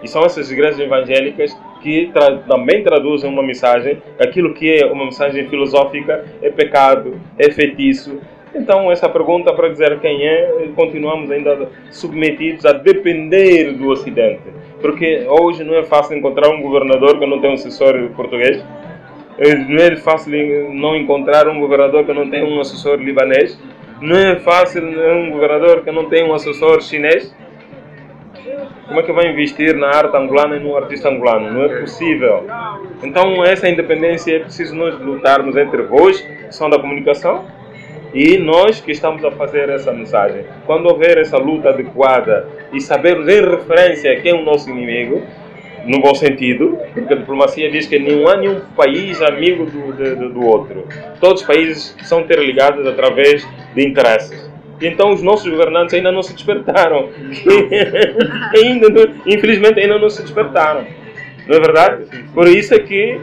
E 0.03 0.09
são 0.09 0.25
essas 0.25 0.51
igrejas 0.51 0.81
evangélicas 0.81 1.57
que 1.81 2.11
tra 2.13 2.39
também 2.39 2.83
traduzem 2.83 3.31
uma 3.31 3.43
mensagem, 3.43 4.03
aquilo 4.19 4.53
que 4.55 4.83
é 4.83 4.87
uma 4.87 5.05
mensagem 5.05 5.49
filosófica 5.49 6.25
é 6.43 6.51
pecado, 6.51 7.21
é 7.39 7.51
feitiço. 7.51 8.21
Então, 8.55 8.93
essa 8.93 9.09
pergunta 9.09 9.53
para 9.53 9.69
dizer 9.69 9.99
quem 10.01 10.27
é, 10.27 10.69
continuamos 10.77 11.31
ainda 11.31 11.69
submetidos 11.91 12.67
a 12.67 12.73
depender 12.73 13.73
do 13.73 13.89
Ocidente. 13.89 14.43
Porque 14.81 15.27
hoje 15.27 15.65
não 15.65 15.75
é 15.75 15.85
fácil 15.85 16.17
encontrar 16.17 16.51
um 16.51 16.61
governador 16.61 17.19
que 17.19 17.27
não 17.27 17.41
tem 17.41 17.51
um 17.51 17.55
assessor 17.55 18.11
português, 18.11 18.63
não 19.69 19.83
é 19.83 19.97
fácil 19.97 20.33
não 20.75 20.95
encontrar 20.97 21.49
um 21.49 21.59
governador 21.61 22.05
que 22.05 22.13
não 22.13 22.29
tem 22.29 22.45
um 22.45 22.61
assessor 22.61 22.99
libanês, 22.99 23.59
não 24.01 24.17
é 24.17 24.39
fácil 24.41 24.85
um 24.85 25.31
governador 25.31 25.83
que 25.83 25.91
não 25.91 26.09
tem 26.09 26.25
um 26.25 26.35
assessor 26.35 26.83
chinês. 26.83 27.35
Como 28.87 29.01
é 29.01 29.03
que 29.05 29.13
vai 29.13 29.31
investir 29.31 29.75
na 29.77 29.89
arte 29.89 30.15
angolana 30.15 30.57
e 30.57 30.61
no 30.61 30.77
artista 30.77 31.09
angolano? 31.09 31.51
Não 31.51 31.65
é 31.65 31.81
possível. 31.81 32.45
Então, 33.03 33.43
essa 33.43 33.69
independência 33.69 34.37
é 34.37 34.39
preciso 34.41 34.75
nós 34.75 34.99
lutarmos 35.01 35.57
entre 35.57 35.83
vós, 35.83 36.21
que 36.21 36.53
são 36.55 36.69
da 36.69 36.79
comunicação, 36.79 37.47
e 38.15 38.37
nós 38.39 38.81
que 38.81 38.93
estamos 38.93 39.25
a 39.25 39.31
fazer 39.31 39.69
essa 39.69 39.93
mensagem. 39.93 40.45
Quando 40.67 40.87
houver 40.87 41.19
essa 41.19 41.39
luta 41.39 41.71
adequada 41.71 42.47
e 42.73 42.81
sabermos 42.81 43.29
em 43.29 43.41
referência 43.41 44.21
quem 44.21 44.33
é 44.33 44.35
o 44.35 44.45
nosso 44.45 44.69
inimigo, 44.71 45.23
no 45.87 46.01
bom 46.01 46.15
sentido, 46.15 46.79
porque 46.95 47.13
a 47.13 47.17
diplomacia 47.17 47.71
diz 47.71 47.87
que 47.87 47.99
não 47.99 48.29
há 48.29 48.37
nenhum 48.37 48.61
país 48.77 49.21
amigo 49.21 49.67
do, 49.67 49.93
do, 49.93 50.29
do 50.33 50.47
outro. 50.47 50.87
Todos 51.21 51.41
os 51.41 51.47
países 51.47 51.97
são 52.03 52.21
interligados 52.21 52.87
através 52.87 53.47
de 53.75 53.87
interesses. 53.87 54.51
Então 54.81 55.11
os 55.11 55.23
nossos 55.23 55.49
governantes 55.51 55.95
ainda 55.95 56.13
não 56.13 56.23
se 56.23 56.35
despertaram. 56.35 57.09
ainda 58.55 58.89
não, 58.91 59.15
infelizmente 59.27 59.81
ainda 59.81 59.99
não 59.99 60.09
se 60.09 60.23
despertaram. 60.23 60.87
Não 61.47 61.57
é 61.57 61.61
verdade? 61.61 62.05
Por 62.33 62.47
isso 62.49 62.75
é 62.75 62.79
que 62.79 63.21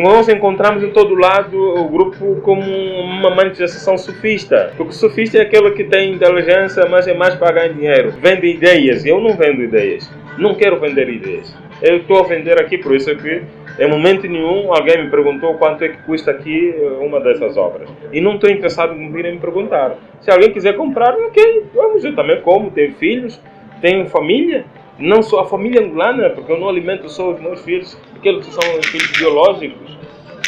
nós 0.00 0.28
encontramos 0.28 0.82
em 0.82 0.90
todo 0.90 1.14
lado 1.14 1.58
o 1.58 1.88
grupo 1.88 2.40
como 2.42 2.62
uma 2.62 3.34
manifestação 3.34 3.98
sofista. 3.98 4.72
Porque 4.76 4.92
sofista 4.92 5.38
é 5.38 5.42
aquele 5.42 5.70
que 5.72 5.84
tem 5.84 6.14
inteligência, 6.14 6.86
mas 6.88 7.06
é 7.06 7.14
mais 7.14 7.34
para 7.34 7.52
ganhar 7.52 7.74
dinheiro. 7.74 8.12
Vende 8.12 8.46
ideias. 8.46 9.04
Eu 9.04 9.20
não 9.20 9.36
vendo 9.36 9.62
ideias. 9.62 10.10
Não 10.38 10.54
quero 10.54 10.80
vender 10.80 11.08
ideias. 11.10 11.54
Eu 11.82 11.98
estou 11.98 12.20
a 12.20 12.22
vender 12.22 12.60
aqui, 12.60 12.78
por 12.78 12.94
isso 12.94 13.10
é 13.10 13.14
que 13.14 13.42
em 13.78 13.88
momento 13.88 14.28
nenhum 14.28 14.72
alguém 14.72 15.04
me 15.04 15.10
perguntou 15.10 15.54
quanto 15.54 15.82
é 15.82 15.88
que 15.88 16.02
custa 16.04 16.30
aqui 16.30 16.74
uma 17.00 17.20
dessas 17.20 17.56
obras. 17.56 17.88
E 18.12 18.20
não 18.20 18.34
estou 18.34 18.48
interessado 18.50 18.94
em 18.94 19.10
vir 19.10 19.24
me 19.24 19.38
perguntar. 19.38 19.96
Se 20.20 20.30
alguém 20.30 20.52
quiser 20.52 20.76
comprar, 20.76 21.14
ok, 21.14 21.64
vamos, 21.74 22.04
eu 22.04 22.14
também 22.14 22.40
como, 22.42 22.70
tenho 22.70 22.94
filhos, 22.94 23.40
tenho 23.80 24.06
família. 24.06 24.64
Não 24.98 25.22
só 25.22 25.40
a 25.40 25.46
família 25.46 25.82
angolana, 25.82 26.30
porque 26.30 26.52
eu 26.52 26.60
não 26.60 26.68
alimento 26.68 27.08
só 27.08 27.30
os 27.30 27.40
meus 27.40 27.62
filhos, 27.62 27.98
aqueles 28.14 28.46
que 28.46 28.52
são 28.52 28.82
filhos 28.82 29.10
biológicos. 29.18 29.98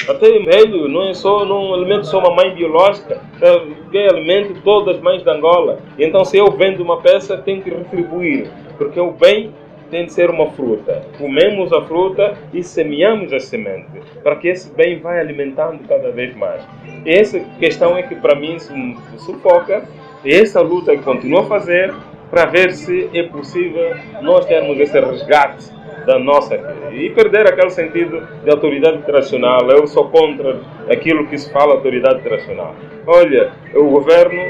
Até 0.09 0.39
velho, 0.39 0.87
não 0.89 1.09
é 1.09 1.15
só, 1.15 1.45
não 1.47 1.73
alimento 1.73 2.07
só 2.07 2.19
uma 2.19 2.35
mãe 2.35 2.55
biológica, 2.55 3.23
eu 3.41 4.11
alimento 4.11 4.61
todas 4.63 4.97
as 4.97 5.03
mães 5.03 5.23
da 5.23 5.35
Angola. 5.35 5.79
Então, 5.99 6.25
se 6.25 6.37
eu 6.37 6.51
vendo 6.51 6.83
uma 6.83 7.01
peça, 7.01 7.39
tenho 7.39 7.63
que 7.63 7.71
retribuir, 7.71 8.51
porque 8.77 9.01
o 9.01 9.13
bem 9.13 9.53
tem 9.91 10.07
de 10.07 10.13
ser 10.13 10.29
uma 10.29 10.51
fruta. 10.51 11.07
Comemos 11.17 11.73
a 11.73 11.81
fruta 11.83 12.37
e 12.53 12.63
semeamos 12.63 13.33
a 13.33 13.39
semente, 13.39 14.01
para 14.23 14.37
que 14.37 14.49
esse 14.49 14.75
bem 14.75 14.99
vá 14.99 15.19
alimentando 15.19 15.87
cada 15.89 16.11
vez 16.11 16.35
mais. 16.37 16.63
Essa 17.07 17.41
questão 17.59 17.97
é 17.97 18.03
que 18.03 18.15
para 18.17 18.35
mim 18.35 18.59
se 18.59 18.73
sufoca, 19.19 19.89
essa 20.25 20.61
luta 20.61 20.97
que 20.97 21.03
continuo 21.03 21.41
a 21.41 21.45
fazer 21.45 21.95
para 22.31 22.47
ver 22.47 22.73
se 22.73 23.11
é 23.15 23.25
possível 23.25 23.95
nós 24.23 24.47
termos 24.47 24.79
esse 24.79 24.99
resgate 24.99 25.73
da 26.07 26.19
nossa 26.19 26.55
e 26.93 27.11
perder 27.11 27.49
aquele 27.49 27.71
sentido 27.71 28.27
de 28.43 28.51
autoridade 28.51 28.99
internacional. 28.99 29.61
Eu 29.71 29.87
sou 29.87 30.09
contra 30.09 30.61
aquilo 30.91 31.27
que 31.27 31.39
se 31.39 31.51
fala 31.53 31.75
autoridade 31.75 32.21
internacional. 32.21 32.75
Olha, 33.07 33.53
o 33.75 33.85
governo 33.85 34.41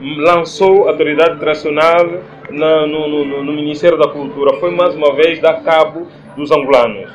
lançou 0.00 0.86
a 0.86 0.92
autoridade 0.92 1.38
no, 2.50 2.86
no, 2.86 3.08
no, 3.08 3.44
no 3.44 3.52
Ministério 3.52 3.98
da 3.98 4.08
Cultura. 4.08 4.58
Foi 4.58 4.70
mais 4.70 4.94
uma 4.94 5.14
vez 5.14 5.40
dar 5.40 5.62
cabo 5.62 6.06
dos 6.36 6.50
angolanos. 6.50 7.10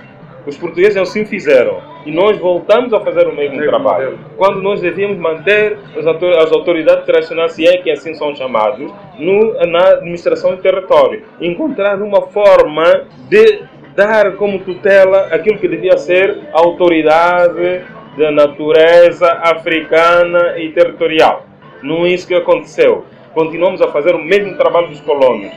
Os 0.45 0.57
portugueses 0.57 0.97
assim 0.97 1.25
fizeram. 1.25 1.81
E 2.05 2.11
nós 2.11 2.37
voltamos 2.37 2.93
a 2.93 2.99
fazer 2.99 3.27
o 3.27 3.35
mesmo 3.35 3.57
trabalho. 3.63 4.19
Quando 4.37 4.61
nós 4.61 4.79
devíamos 4.79 5.17
manter 5.17 5.77
as 5.97 6.51
autoridades 6.51 7.05
tradicionais, 7.05 7.53
se 7.53 7.67
é 7.67 7.77
que 7.77 7.89
assim 7.89 8.13
são 8.13 8.35
chamados, 8.35 8.91
no, 9.17 9.53
na 9.67 9.89
administração 9.93 10.55
do 10.55 10.61
território. 10.61 11.23
Encontrar 11.41 12.01
uma 12.01 12.21
forma 12.27 13.05
de 13.27 13.63
dar 13.95 14.35
como 14.35 14.59
tutela 14.59 15.29
aquilo 15.31 15.57
que 15.57 15.67
devia 15.67 15.97
ser 15.97 16.37
a 16.53 16.59
autoridade 16.59 17.81
da 18.17 18.31
natureza 18.31 19.27
africana 19.41 20.57
e 20.57 20.69
territorial. 20.69 21.45
Não 21.81 22.05
é 22.05 22.09
isso 22.09 22.27
que 22.27 22.35
aconteceu. 22.35 23.05
Continuamos 23.33 23.81
a 23.81 23.87
fazer 23.87 24.15
o 24.15 24.23
mesmo 24.23 24.55
trabalho 24.55 24.87
dos 24.89 25.01
colonos 25.01 25.51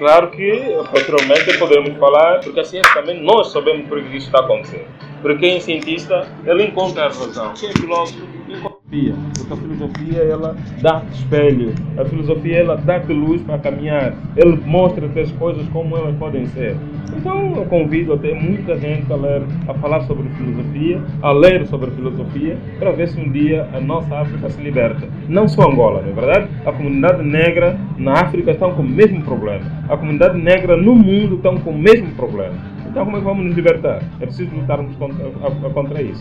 Claro 0.00 0.30
que 0.30 0.78
posteriormente 0.90 1.58
podemos 1.58 1.98
falar, 1.98 2.40
porque 2.40 2.58
a 2.58 2.64
ciência 2.64 2.90
também 2.94 3.22
nós 3.22 3.52
sabemos 3.52 3.86
por 3.86 4.02
que 4.02 4.16
isso 4.16 4.28
está 4.28 4.40
acontecendo. 4.40 4.88
Porque 5.22 5.38
quem 5.38 5.56
é 5.56 5.60
cientista, 5.60 6.26
ele 6.46 6.64
encontra 6.64 7.04
a 7.04 7.08
razão. 7.08 7.52
Quem 7.54 7.68
é 7.68 7.72
filósofo, 7.72 8.24
encontra 8.48 8.80
filosofia, 8.90 9.14
porque 9.36 9.52
a 9.52 9.56
filosofia 9.56 10.22
ela 10.22 10.56
dá-te 10.80 11.12
espelho, 11.12 11.74
a 11.96 12.04
filosofia 12.04 12.56
ela 12.58 12.76
dá-te 12.76 13.12
luz 13.12 13.42
para 13.42 13.58
caminhar, 13.58 14.14
ele 14.36 14.60
mostra-te 14.66 15.20
as 15.20 15.30
coisas 15.32 15.66
como 15.68 15.96
elas 15.96 16.16
podem 16.16 16.46
ser. 16.46 16.76
Então 17.16 17.54
eu 17.56 17.64
convido 17.66 18.12
até 18.12 18.34
muita 18.34 18.78
gente 18.78 19.12
a 19.12 19.16
ler, 19.16 19.42
a 19.68 19.74
falar 19.74 20.00
sobre 20.02 20.28
filosofia, 20.30 21.02
a 21.22 21.32
ler 21.32 21.66
sobre 21.66 21.90
filosofia, 21.90 22.56
para 22.78 22.92
ver 22.92 23.08
se 23.08 23.20
um 23.20 23.30
dia 23.30 23.68
a 23.72 23.80
nossa 23.80 24.14
África 24.16 24.48
se 24.48 24.60
liberta. 24.62 25.08
Não 25.28 25.48
só 25.48 25.70
Angola, 25.70 26.02
não 26.02 26.10
é 26.10 26.12
verdade? 26.12 26.48
A 26.64 26.72
comunidade 26.72 27.22
negra 27.22 27.78
na 27.98 28.14
África 28.14 28.50
está 28.50 28.68
com 28.70 28.82
o 28.82 28.88
mesmo 28.88 29.22
problema. 29.22 29.64
A 29.88 29.96
comunidade 29.96 30.38
negra 30.40 30.76
no 30.76 30.94
mundo 30.94 31.36
está 31.36 31.50
com 31.52 31.70
o 31.70 31.78
mesmo 31.78 32.10
problema. 32.14 32.79
Então 32.90 33.04
como 33.04 33.18
é 33.18 33.20
que 33.20 33.26
vamos 33.26 33.46
nos 33.46 33.54
libertar? 33.54 34.02
É 34.20 34.26
preciso 34.26 34.50
lutarmos 34.52 34.96
contra, 34.96 35.24
contra 35.70 36.02
isso. 36.02 36.20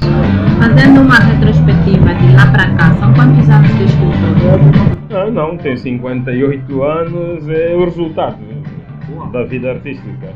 Fazendo 0.60 1.02
uma 1.02 1.18
retrospectiva 1.18 2.14
de 2.14 2.32
lá 2.36 2.46
para 2.52 2.70
cá, 2.76 2.94
são 2.94 3.12
quantos 3.16 3.50
anos 3.50 3.76
de 3.76 3.86
estudo? 3.86 5.00
Ah, 5.10 5.32
não, 5.32 5.58
tem 5.58 5.76
58 5.76 6.84
anos, 6.84 7.50
é 7.50 7.76
o 7.76 7.86
resultado 7.86 8.38
da 9.32 9.44
vida 9.46 9.72
artística. 9.72 10.28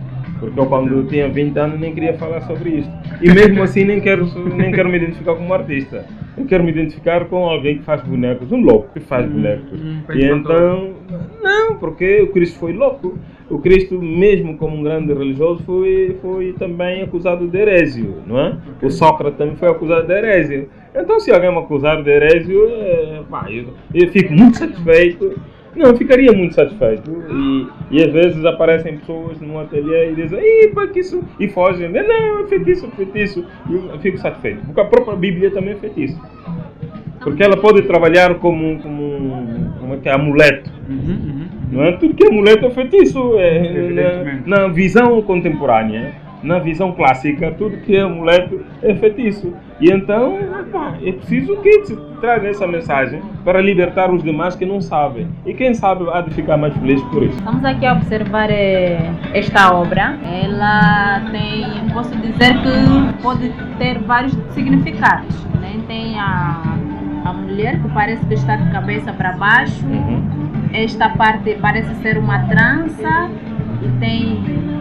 Porque 0.43 0.60
eu 0.60 0.65
quando 0.65 1.08
tinha 1.08 1.29
20 1.29 1.58
anos 1.58 1.79
nem 1.79 1.93
queria 1.93 2.13
falar 2.15 2.41
sobre 2.41 2.69
isso. 2.71 2.91
E 3.21 3.32
mesmo 3.32 3.63
assim 3.63 3.86
nem 3.86 4.01
quero, 4.01 4.27
nem 4.56 4.71
quero 4.71 4.89
me 4.89 4.97
identificar 4.97 5.36
como 5.36 5.53
artista. 5.53 6.06
Eu 6.38 6.45
quero 6.45 6.63
me 6.63 6.71
identificar 6.71 7.25
com 7.25 7.45
alguém 7.45 7.77
que 7.77 7.84
faz 7.84 8.01
bonecos, 8.01 8.51
um 8.51 8.62
louco 8.62 8.89
que 8.93 8.99
faz 8.99 9.25
hum, 9.25 9.29
bonecos. 9.29 9.82
Hum, 9.82 10.01
e 10.13 10.25
então, 10.25 10.93
não, 11.41 11.75
porque 11.75 12.21
o 12.21 12.27
Cristo 12.27 12.60
foi 12.60 12.73
louco. 12.73 13.17
O 13.49 13.60
Cristo, 13.60 14.01
mesmo 14.01 14.58
como 14.58 14.75
um 14.75 14.84
grande 14.84 15.13
religioso, 15.13 15.63
foi, 15.63 16.17
foi 16.21 16.53
também 16.53 17.03
acusado 17.03 17.47
de 17.47 17.58
herésio, 17.58 18.15
não 18.25 18.39
é? 18.39 18.58
O 18.82 18.89
Sócrates 18.89 19.38
também 19.38 19.56
foi 19.56 19.69
acusado 19.69 20.08
de 20.08 20.13
herésio. 20.13 20.69
Então, 20.95 21.19
se 21.19 21.32
alguém 21.32 21.51
me 21.51 21.60
acusar 21.60 22.01
de 22.01 22.10
herésio, 22.10 22.67
é, 22.67 23.21
pá, 23.29 23.45
eu, 23.49 23.67
eu 23.93 24.10
fico 24.10 24.34
muito 24.34 24.58
satisfeito 24.58 25.39
não, 25.76 25.96
ficaria 25.96 26.32
muito 26.32 26.56
satisfeito. 26.56 27.10
E, 27.30 27.68
e 27.92 28.04
às 28.04 28.12
vezes 28.12 28.46
aparecem 28.46 28.98
pessoas 28.98 29.40
no 29.42 29.60
ateliê 29.60 30.12
e 30.12 30.16
dizem, 30.16 30.40
Ih, 30.40 30.68
pá, 30.70 30.88
que 30.88 31.00
isso. 31.00 31.24
E 31.40 31.48
fogem. 31.48 31.90
Não, 31.90 32.44
é 32.44 32.48
feitiço, 32.48 32.86
é 32.86 32.96
feitiço. 32.96 33.46
E 33.70 33.74
eu 33.74 34.00
fico 34.00 34.18
satisfeito. 34.18 34.66
Porque 34.66 34.82
a 34.82 34.86
própria 34.86 35.16
Bíblia 35.16 35.52
também 35.52 35.74
é 35.74 35.78
feitiço. 35.78 36.20
Porque 37.22 37.42
ela 37.42 37.58
pode 37.58 37.84
trabalhar 37.84 38.36
como, 38.36 38.80
como, 38.80 39.74
como 39.80 39.94
é 39.94 39.98
que 39.98 40.10
é, 40.10 40.14
amuleto. 40.14 40.70
Uhum, 40.90 40.98
uhum. 40.98 41.48
Não 41.72 41.84
é? 41.84 41.94
Tudo 41.94 42.14
que 42.14 42.26
é 42.26 42.28
amuleto 42.28 42.66
é 42.66 42.70
feitiço. 42.70 43.36
É, 43.38 44.42
na, 44.46 44.58
na 44.58 44.68
visão 44.68 45.22
contemporânea 45.22 46.14
na 46.43 46.60
visão 46.60 46.91
clássica, 46.91 47.51
tudo 47.51 47.77
que 47.77 47.95
é 47.95 48.01
amuleto 48.01 48.63
é 48.82 48.93
feitiço. 48.93 49.53
E 49.79 49.91
então, 49.91 50.38
é 51.01 51.12
preciso 51.12 51.58
que 51.58 51.95
traga 52.19 52.47
essa 52.47 52.67
mensagem 52.67 53.21
para 53.43 53.62
libertar 53.62 54.13
os 54.13 54.23
demais 54.23 54.56
que 54.56 54.65
não 54.65 54.79
sabem. 54.82 55.27
E 55.45 55.53
quem 55.53 55.73
sabe 55.73 56.06
há 56.12 56.21
de 56.21 56.32
ficar 56.32 56.58
mais 56.58 56.75
feliz 56.77 57.01
por 57.03 57.23
isso. 57.23 57.38
Estamos 57.38 57.65
aqui 57.65 57.86
a 57.86 57.93
observar 57.93 58.49
eh, 58.49 59.12
esta 59.34 59.73
obra. 59.73 60.17
Ela 60.23 61.21
tem, 61.32 61.89
posso 61.93 62.15
dizer 62.17 62.53
que 62.62 63.21
pode 63.21 63.51
ter 63.77 63.99
vários 63.99 64.34
significados. 64.51 65.43
Né? 65.60 65.79
Tem 65.88 66.19
a, 66.19 66.77
a 67.25 67.34
mulher 67.34 67.82
que 67.82 67.89
parece 67.89 68.25
que 68.25 68.36
está 68.36 68.56
de 68.56 68.71
cabeça 68.71 69.12
para 69.12 69.34
baixo. 69.34 69.86
Uhum. 69.86 70.23
Esta 70.73 71.10
parte 71.10 71.58
parece 71.62 71.93
ser 71.95 72.17
uma 72.17 72.39
trança 72.47 73.29
e 73.82 73.99
tem 73.99 74.73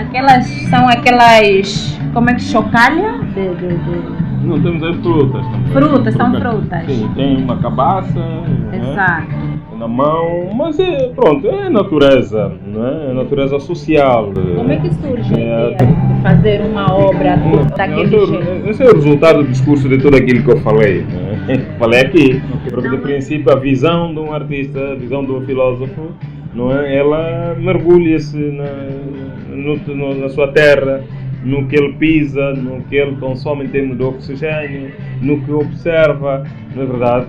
Aquelas 0.00 0.46
são 0.70 0.88
aquelas. 0.88 1.98
Como 2.14 2.30
é 2.30 2.34
que 2.34 2.40
chocalha? 2.40 3.18
De, 3.34 3.54
de, 3.54 3.68
de... 3.68 4.46
Não, 4.46 4.58
temos 4.58 4.82
as 4.82 4.96
frutas 4.96 5.44
também. 5.44 5.72
Frutas, 5.72 6.14
são 6.14 6.40
frutas. 6.40 6.86
Sim, 6.86 7.10
tem 7.14 7.36
uma 7.36 7.58
cabaça. 7.58 8.18
Né? 8.18 8.78
Exato. 8.78 9.28
Né? 9.28 9.58
Na 9.78 9.86
mão, 9.86 10.50
mas 10.54 10.78
é 10.78 11.08
pronto, 11.14 11.46
é 11.46 11.68
natureza, 11.68 12.52
não 12.66 12.86
é? 12.86 13.10
é 13.10 13.12
natureza 13.12 13.58
social. 13.60 14.32
Como 14.56 14.72
é 14.72 14.76
que 14.76 14.92
surge 14.94 15.34
é, 15.34 15.74
de 15.74 16.22
fazer 16.22 16.62
uma 16.62 16.92
obra 16.92 17.36
daquele 17.76 18.16
esse, 18.16 18.26
jeito? 18.26 18.68
Esse 18.68 18.82
é 18.82 18.86
o 18.90 18.94
resultado 18.94 19.42
do 19.42 19.48
discurso 19.48 19.88
de 19.88 19.98
tudo 19.98 20.16
aquilo 20.16 20.42
que 20.42 20.50
eu 20.50 20.60
falei. 20.60 21.02
Né? 21.02 21.66
Falei 21.78 22.00
aqui, 22.00 22.42
porque 22.70 22.88
de 22.88 22.96
princípio 22.98 23.52
a 23.52 23.56
visão 23.56 24.14
de 24.14 24.20
um 24.20 24.32
artista, 24.32 24.92
a 24.92 24.94
visão 24.94 25.24
de 25.24 25.32
um 25.32 25.40
filósofo 25.42 26.12
não 26.54 26.72
é? 26.72 26.96
Ela 26.96 27.56
mergulha-se 27.58 28.36
na, 28.36 30.14
na 30.14 30.28
sua 30.28 30.48
terra, 30.48 31.02
no 31.44 31.66
que 31.66 31.76
ele 31.76 31.94
pisa, 31.94 32.52
no 32.52 32.82
que 32.82 32.96
ele 32.96 33.16
consome 33.16 33.64
em 33.64 33.68
termos 33.68 33.96
de 33.96 34.02
oxigênio, 34.02 34.92
no 35.22 35.40
que 35.40 35.50
observa, 35.52 36.44
não 36.74 36.82
é 36.82 36.86
verdade? 36.86 37.26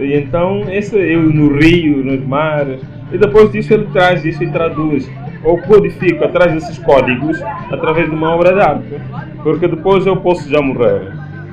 E 0.00 0.14
então, 0.14 0.64
esse 0.70 0.96
eu 0.96 1.22
no 1.22 1.56
rio, 1.56 2.04
nos 2.04 2.24
mares, 2.26 2.82
e 3.12 3.18
depois 3.18 3.52
disso 3.52 3.72
ele 3.74 3.86
traz 3.92 4.24
isso 4.24 4.42
e 4.42 4.50
traduz, 4.50 5.08
ou 5.44 5.58
codifica, 5.58 6.28
traz 6.28 6.54
esses 6.56 6.78
códigos 6.78 7.40
através 7.70 8.08
de 8.08 8.14
uma 8.14 8.34
obra 8.34 8.54
de 8.54 8.60
arte, 8.60 9.00
porque 9.42 9.68
depois 9.68 10.06
eu 10.06 10.16
posso 10.16 10.48
já 10.48 10.60
morrer. 10.60 11.12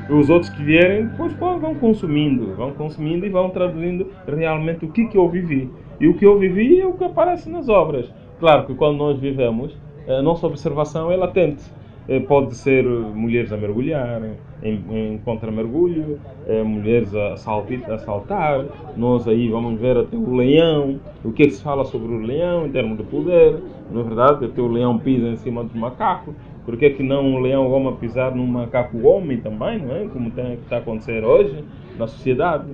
E 0.09 0.13
os 0.13 0.29
outros 0.29 0.51
que 0.51 0.63
vierem, 0.63 1.05
depois 1.05 1.33
vão 1.33 1.75
consumindo, 1.75 2.55
vão 2.55 2.71
consumindo 2.71 3.27
e 3.27 3.29
vão 3.29 3.49
traduzindo 3.51 4.07
realmente 4.27 4.83
o 4.83 4.87
que, 4.87 5.05
que 5.05 5.17
eu 5.17 5.29
vivi. 5.29 5.69
E 5.99 6.07
o 6.07 6.13
que 6.13 6.25
eu 6.25 6.37
vivi 6.39 6.79
é 6.79 6.87
o 6.87 6.93
que 6.93 7.03
aparece 7.03 7.49
nas 7.49 7.67
obras. 7.67 8.09
Claro 8.39 8.65
que 8.65 8.73
quando 8.73 8.97
nós 8.97 9.19
vivemos, 9.19 9.75
a 10.07 10.21
nossa 10.21 10.47
observação 10.47 11.11
é 11.11 11.17
latente. 11.17 11.63
Eh, 12.07 12.19
pode 12.21 12.55
ser 12.55 12.83
mulheres 12.85 13.53
a 13.53 13.57
mergulhar, 13.57 14.21
em, 14.63 14.81
em 14.91 15.17
contra-mergulho, 15.19 16.19
eh, 16.47 16.63
mulheres 16.63 17.13
a, 17.13 17.33
a 17.33 17.97
saltar. 17.99 18.65
Nós 18.97 19.27
aí 19.27 19.47
vamos 19.49 19.79
ver 19.79 19.95
até 19.95 20.17
o 20.17 20.33
leão, 20.33 20.99
o 21.23 21.31
que, 21.31 21.43
é 21.43 21.45
que 21.45 21.51
se 21.51 21.61
fala 21.61 21.85
sobre 21.85 22.11
o 22.11 22.19
leão 22.19 22.65
em 22.65 22.71
termos 22.71 22.97
de 22.97 23.03
poder. 23.03 23.59
Não 23.91 24.01
é 24.01 24.03
verdade? 24.03 24.45
Até 24.45 24.59
o 24.61 24.67
leão 24.67 24.97
pisa 24.97 25.27
em 25.27 25.35
cima 25.35 25.63
do 25.63 25.77
macaco. 25.77 26.33
Por 26.65 26.77
que, 26.77 26.89
que 26.89 27.03
não 27.03 27.35
o 27.35 27.39
leão 27.39 27.69
homem 27.71 27.95
pisar 27.97 28.33
num 28.33 28.47
macaco 28.47 29.05
homem 29.05 29.37
também, 29.37 29.79
não 29.79 29.95
é? 29.95 30.07
Como 30.07 30.31
tem, 30.31 30.53
está 30.53 30.77
a 30.77 30.79
acontecer 30.79 31.23
hoje 31.23 31.63
na 31.97 32.07
sociedade. 32.07 32.65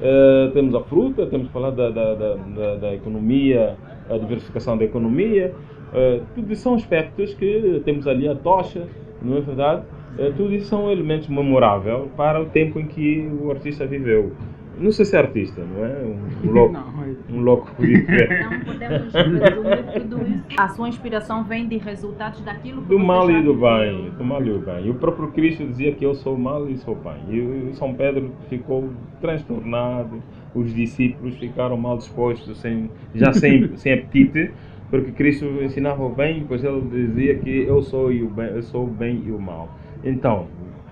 Uh, 0.00 0.50
temos 0.52 0.74
a 0.74 0.80
fruta, 0.80 1.26
temos 1.26 1.48
falar 1.50 1.70
da, 1.72 1.90
da, 1.90 2.14
da, 2.14 2.76
da, 2.76 2.94
economia, 2.94 3.76
a 4.08 4.16
diversificação 4.16 4.78
da 4.78 4.84
economia. 4.84 5.54
Uh, 5.92 6.24
tudo 6.34 6.50
isso 6.52 6.62
são 6.62 6.74
aspectos 6.74 7.34
que 7.34 7.82
temos 7.84 8.06
ali 8.06 8.26
a 8.26 8.34
tocha, 8.34 8.86
não 9.20 9.36
é 9.36 9.40
verdade? 9.42 9.82
Uh, 10.18 10.32
tudo 10.36 10.54
isso 10.54 10.68
são 10.68 10.90
elementos 10.90 11.28
memoráveis 11.28 12.08
para 12.16 12.40
o 12.40 12.46
tempo 12.46 12.80
em 12.80 12.86
que 12.86 13.30
o 13.42 13.50
artista 13.50 13.86
viveu. 13.86 14.32
Não 14.78 14.92
sei 14.92 15.04
se 15.04 15.16
é 15.16 15.18
artista, 15.18 15.62
não 15.62 15.84
é? 15.84 16.02
Um, 16.02 16.48
um 16.48 16.52
louco. 16.52 16.72
Não, 16.72 17.36
um 17.36 17.40
louco. 17.40 17.70
Não 17.78 18.60
podemos 18.60 19.12
resumir 19.12 20.00
tudo 20.00 20.22
isso. 20.22 20.60
A 20.60 20.68
sua 20.68 20.88
inspiração 20.88 21.44
vem 21.44 21.68
de 21.68 21.76
resultados 21.78 22.40
daquilo 22.42 22.82
que 22.82 22.88
Do 22.88 22.98
mal 22.98 23.30
e 23.30 23.42
do 23.42 23.54
bem. 23.54 24.10
Do 24.16 24.24
mal 24.24 24.40
e 24.42 24.50
do 24.50 24.58
bem. 24.58 24.86
E 24.86 24.90
o 24.90 24.94
próprio 24.94 25.28
Cristo 25.28 25.66
dizia 25.66 25.92
que 25.92 26.04
eu 26.04 26.14
sou 26.14 26.36
mal 26.38 26.68
e 26.68 26.78
sou 26.78 26.94
bem. 26.94 27.70
E 27.70 27.74
São 27.74 27.94
Pedro 27.94 28.30
ficou 28.48 28.90
transtornado. 29.20 30.22
Os 30.54 30.74
discípulos 30.74 31.36
ficaram 31.36 31.76
mal 31.76 31.96
dispostos, 31.96 32.58
sem, 32.58 32.90
já 33.14 33.32
sem, 33.32 33.70
sem 33.78 33.92
apetite 33.92 34.50
porque 34.90 35.12
Cristo 35.12 35.44
ensinava 35.62 36.02
o 36.04 36.08
bem, 36.10 36.44
pois 36.46 36.64
ele 36.64 36.80
dizia 36.90 37.36
que 37.36 37.62
eu 37.62 37.80
sou, 37.80 38.10
o 38.10 38.28
bem, 38.28 38.48
eu 38.48 38.62
sou 38.62 38.84
o 38.84 38.88
bem 38.88 39.22
e 39.24 39.30
o 39.30 39.38
mal. 39.38 39.72
Então, 40.02 40.48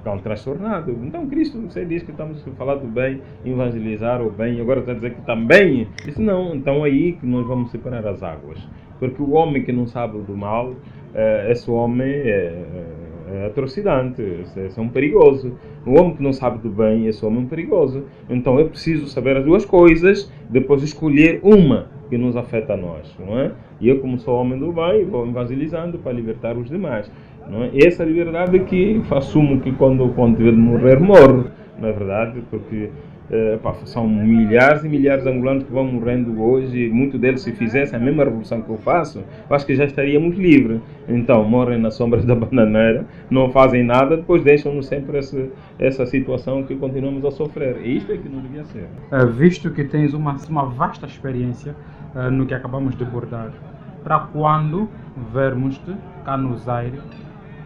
ficam 0.09 0.19
transtornados. 0.19 0.97
Então 1.03 1.27
Cristo, 1.27 1.61
você 1.61 1.85
diz 1.85 2.03
que 2.03 2.11
estamos 2.11 2.47
a 2.47 2.51
falar 2.53 2.77
do 2.77 2.87
bem, 2.87 3.21
evangelizar 3.45 4.23
o 4.23 4.31
bem, 4.31 4.61
agora 4.61 4.81
está 4.81 4.93
a 4.93 4.95
dizer 4.95 5.15
que 5.15 5.23
também. 5.23 5.89
Isso 6.07 6.23
não, 6.23 6.55
então 6.55 6.85
é 6.87 6.89
aí 6.89 7.13
que 7.13 7.27
nós 7.27 7.47
vamos 7.47 7.71
separar 7.71 8.07
as 8.07 8.23
águas. 8.23 8.59
Porque 8.99 9.23
o 9.23 9.33
homem 9.33 9.63
que 9.63 9.73
não 9.73 9.87
sabe 9.87 10.19
do 10.19 10.37
mal, 10.37 10.75
é, 11.15 11.53
esse 11.53 11.71
homem 11.71 12.09
é, 12.09 12.65
é, 13.31 13.43
é 13.43 13.47
atrocidade, 13.47 14.23
esse 14.57 14.79
é 14.79 14.83
um 14.83 14.89
perigoso. 14.89 15.57
O 15.87 15.93
homem 15.99 16.17
que 16.17 16.23
não 16.23 16.33
sabe 16.33 16.59
do 16.59 16.71
bem, 16.71 17.07
esse 17.07 17.25
homem 17.25 17.41
é 17.41 17.43
um 17.43 17.47
perigoso. 17.47 18.05
Então 18.29 18.59
é 18.59 18.65
preciso 18.65 19.07
saber 19.07 19.37
as 19.37 19.45
duas 19.45 19.65
coisas, 19.65 20.33
depois 20.49 20.83
escolher 20.83 21.41
uma 21.43 21.87
que 22.09 22.17
nos 22.17 22.37
afeta 22.37 22.73
a 22.73 22.77
nós, 22.77 23.15
não 23.19 23.39
é? 23.39 23.53
E 23.81 23.89
eu, 23.89 24.01
como 24.01 24.19
sou 24.19 24.35
homem 24.41 24.59
do 24.59 24.73
bem, 24.73 25.05
vou 25.05 25.27
evangelizando 25.29 25.99
para 25.99 26.11
libertar 26.13 26.57
os 26.57 26.69
demais. 26.69 27.11
Não 27.49 27.65
é? 27.65 27.71
Essa 27.75 28.05
liberdade 28.05 28.59
que 28.61 29.03
assumo 29.11 29.61
que 29.61 29.73
quando, 29.73 30.09
quando 30.11 30.37
tiver 30.37 30.53
de 30.53 30.59
morrer, 30.59 31.01
morro, 31.01 31.47
não 31.79 31.89
é 31.89 31.93
verdade? 31.93 32.43
Porque 32.51 32.91
é, 33.31 33.59
pá, 33.59 33.75
são 33.85 34.09
milhares 34.09 34.85
e 34.85 34.89
milhares 34.89 35.25
de 35.25 35.31
angolanos 35.31 35.65
que 35.65 35.73
vão 35.73 35.85
morrendo 35.85 36.41
hoje, 36.43 36.89
muitos 36.89 37.21
deles, 37.21 37.43
se 37.43 37.53
fizessem 37.53 37.99
a 37.99 38.03
mesma 38.03 38.25
revolução 38.25 38.63
que 38.63 38.71
eu 38.71 38.79
faço, 38.79 39.19
eu 39.19 39.57
acho 39.57 39.67
que 39.67 39.75
já 39.75 39.85
estaríamos 39.85 40.37
livres. 40.37 40.81
Então, 41.09 41.45
morrem 41.45 41.79
nas 41.79 41.95
sombras 41.95 42.25
da 42.25 42.35
bananeira, 42.35 43.07
não 43.31 43.51
fazem 43.51 43.85
nada, 43.85 44.17
depois 44.17 44.43
deixam-nos 44.43 44.87
sempre 44.87 45.19
essa, 45.19 45.47
essa 45.79 46.07
situação 46.07 46.63
que 46.63 46.75
continuamos 46.77 47.25
a 47.25 47.31
sofrer. 47.31 47.79
E 47.83 47.99
isto 47.99 48.13
é 48.13 48.17
que 48.17 48.29
não 48.29 48.41
devia 48.41 48.65
ser. 48.65 48.89
É, 49.11 49.25
visto 49.27 49.71
que 49.71 49.85
tens 49.85 50.15
uma, 50.15 50.37
uma 50.49 50.65
vasta 50.65 51.07
experiência 51.07 51.75
uh, 52.15 52.31
no 52.31 52.47
que 52.47 52.55
acabamos 52.55 52.97
de 52.97 53.05
abordar, 53.05 53.53
para 54.03 54.21
quando 54.21 54.89
vermos-te 55.33 55.95
cá 56.25 56.37
no 56.37 56.57
Zaire 56.57 56.99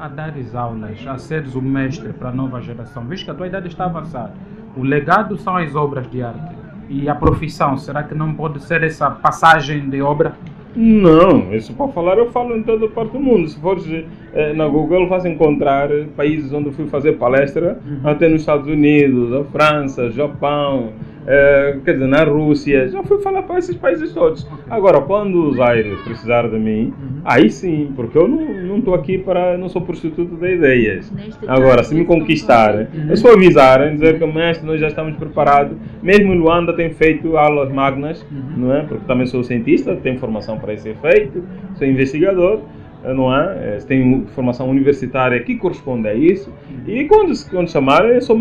a 0.03 0.09
dares 0.09 0.53
aulas, 0.53 0.99
a 1.07 1.17
seres 1.17 1.55
o 1.55 1.63
mestre 1.63 2.13
para 2.13 2.31
a 2.31 2.33
nova 2.33 2.61
geração, 2.61 3.05
visto 3.05 3.25
que 3.25 3.31
a 3.31 3.35
tua 3.35 3.47
idade 3.47 3.69
está 3.69 3.85
avançada. 3.85 4.33
o 4.77 4.83
legado 4.83 5.37
são 5.37 5.57
as 5.57 5.77
obras 5.77 6.11
de 6.11 6.21
arte. 6.21 6.57
E 6.89 7.09
a 7.09 7.15
profissão, 7.15 7.77
será 7.77 8.03
que 8.03 8.13
não 8.13 8.35
pode 8.35 8.61
ser 8.65 8.83
essa 8.83 9.09
passagem 9.09 9.89
de 9.89 10.03
obra? 10.03 10.35
Não, 10.75 11.55
isso 11.55 11.73
para 11.75 11.87
falar 11.89 12.19
eu 12.19 12.33
falo 12.33 12.57
em 12.57 12.65
toda 12.65 12.89
parte 12.89 13.13
do 13.13 13.21
mundo. 13.21 13.47
Se 13.47 13.61
fores 13.61 13.87
eh, 14.35 14.53
na 14.55 14.67
Google, 14.67 15.07
vais 15.07 15.25
encontrar 15.25 15.89
países 16.17 16.53
onde 16.53 16.73
fui 16.73 16.89
fazer 16.89 17.13
palestra, 17.13 17.79
uhum. 17.87 18.01
até 18.03 18.29
nos 18.29 18.41
Estados 18.41 18.67
Unidos, 18.67 19.33
a 19.33 19.45
França, 19.45 20.11
Japão, 20.11 20.95
eh, 21.27 21.79
quer 21.85 21.93
dizer, 21.95 22.07
na 22.07 22.25
Rússia. 22.25 22.89
Já 22.89 23.03
fui 23.03 23.21
falar 23.21 23.43
para 23.43 23.59
esses 23.59 23.77
países 23.77 24.13
todos. 24.13 24.47
Agora, 24.69 25.01
quando 25.01 25.49
os 25.49 25.61
aires 25.61 26.01
precisar 26.03 26.49
de 26.49 26.59
mim, 26.59 26.93
uhum. 26.99 27.21
aí 27.25 27.51
sim, 27.51 27.93
porque 27.95 28.19
eu 28.19 28.29
não 28.29 28.79
estou 28.79 28.95
aqui 28.95 29.19
para. 29.19 29.57
não 29.57 29.69
sou 29.69 29.83
prostituto 29.83 30.35
de 30.37 30.55
ideias. 30.55 31.13
Agora, 31.47 31.83
se 31.83 31.95
me 31.95 32.05
conquistarem, 32.05 32.87
uhum. 32.93 33.13
é 33.13 33.17
só 33.17 33.33
avisarem, 33.33 33.95
dizer 33.95 34.19
que 34.19 34.27
mestre, 34.27 34.67
nós 34.67 34.81
já 34.81 34.89
estamos 34.89 35.17
preparados. 35.17 35.77
Mesmo 36.03 36.33
Luanda 36.35 36.73
tem 36.75 36.91
feito 36.91 37.37
aulas 37.37 37.71
magnas, 37.73 38.25
uhum. 38.31 38.55
não 38.57 38.75
é? 38.75 38.83
Porque 38.83 39.05
também 39.07 39.27
sou 39.27 39.43
cientista, 39.45 39.95
tenho 39.97 40.19
formação 40.19 40.59
para 40.59 40.73
esse 40.73 40.89
efeito, 40.89 41.45
sou 41.75 41.87
investigador 41.87 42.61
não 43.05 43.35
é? 43.35 43.79
Tem 43.87 44.25
formação 44.35 44.71
universitária 44.71 45.41
que 45.43 45.57
corresponde 45.57 46.07
a 46.07 46.15
isso. 46.15 46.53
E 46.87 47.05
quando, 47.07 47.33
quando 47.51 47.69
chamarem, 47.69 48.21
só 48.21 48.35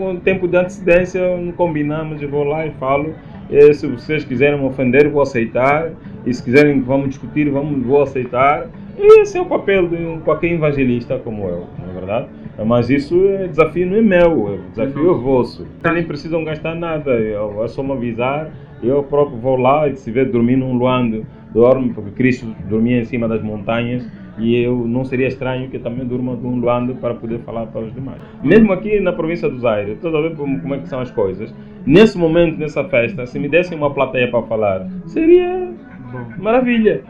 com 0.00 0.16
tempo 0.16 0.48
de 0.48 0.56
antecedência 0.56 1.20
combinamos, 1.58 2.22
eu 2.22 2.30
vou 2.30 2.42
lá 2.42 2.66
e 2.66 2.70
falo. 2.72 3.14
E 3.50 3.74
se 3.74 3.86
vocês 3.86 4.24
quiserem 4.24 4.58
me 4.58 4.64
ofender, 4.64 5.10
vou 5.10 5.20
aceitar. 5.20 5.90
E 6.24 6.32
se 6.32 6.42
quiserem 6.42 6.80
vamos 6.80 7.10
discutir, 7.10 7.50
vamos, 7.50 7.84
vou 7.84 8.00
aceitar. 8.00 8.66
E 8.98 9.20
esse 9.20 9.36
é 9.36 9.42
o 9.42 9.44
papel 9.44 9.88
de 9.88 9.96
um, 9.96 10.20
qualquer 10.20 10.52
evangelista 10.52 11.18
como 11.18 11.44
eu, 11.44 11.66
não 11.78 11.90
é 11.90 11.92
verdade? 11.92 12.28
Mas 12.64 12.88
isso 12.88 13.28
é 13.28 13.46
desafio 13.46 13.86
não 13.86 13.96
é 13.96 14.00
meu, 14.00 14.44
o 14.44 14.58
desafio 14.70 15.10
é 15.10 15.14
vosso. 15.14 15.66
Nem 15.92 16.04
precisam 16.04 16.44
gastar 16.44 16.74
nada, 16.74 17.12
é 17.12 17.68
só 17.68 17.82
me 17.82 17.92
avisar. 17.92 18.50
Eu 18.82 19.02
próprio 19.02 19.36
vou 19.36 19.56
lá 19.56 19.86
e 19.88 19.96
se 19.96 20.10
vê 20.10 20.24
dormir 20.24 20.56
num 20.56 20.74
luando, 20.74 21.26
dorme, 21.52 21.92
porque 21.92 22.10
Cristo 22.12 22.46
dormia 22.68 23.00
em 23.00 23.04
cima 23.04 23.28
das 23.28 23.42
montanhas 23.42 24.06
e 24.40 24.62
eu 24.62 24.86
não 24.86 25.04
seria 25.04 25.28
estranho 25.28 25.68
que 25.68 25.78
também 25.78 26.06
durma 26.06 26.36
de 26.36 26.46
um 26.46 26.58
luando 26.58 26.94
para 26.96 27.14
poder 27.14 27.40
falar 27.40 27.66
para 27.66 27.82
os 27.82 27.94
demais. 27.94 28.20
Mesmo 28.42 28.72
aqui 28.72 28.98
na 29.00 29.12
província 29.12 29.48
dos 29.48 29.64
Aires, 29.64 29.94
estou 29.94 30.16
a 30.16 30.22
ver 30.22 30.34
como 30.34 30.74
é 30.74 30.78
que 30.78 30.88
são 30.88 31.00
as 31.00 31.10
coisas. 31.10 31.54
Nesse 31.86 32.18
momento, 32.18 32.58
nessa 32.58 32.84
festa, 32.84 33.26
se 33.26 33.38
me 33.38 33.48
dessem 33.48 33.76
uma 33.76 33.92
plateia 33.92 34.30
para 34.30 34.42
falar, 34.42 34.86
seria 35.06 35.72
maravilha. 36.38 37.02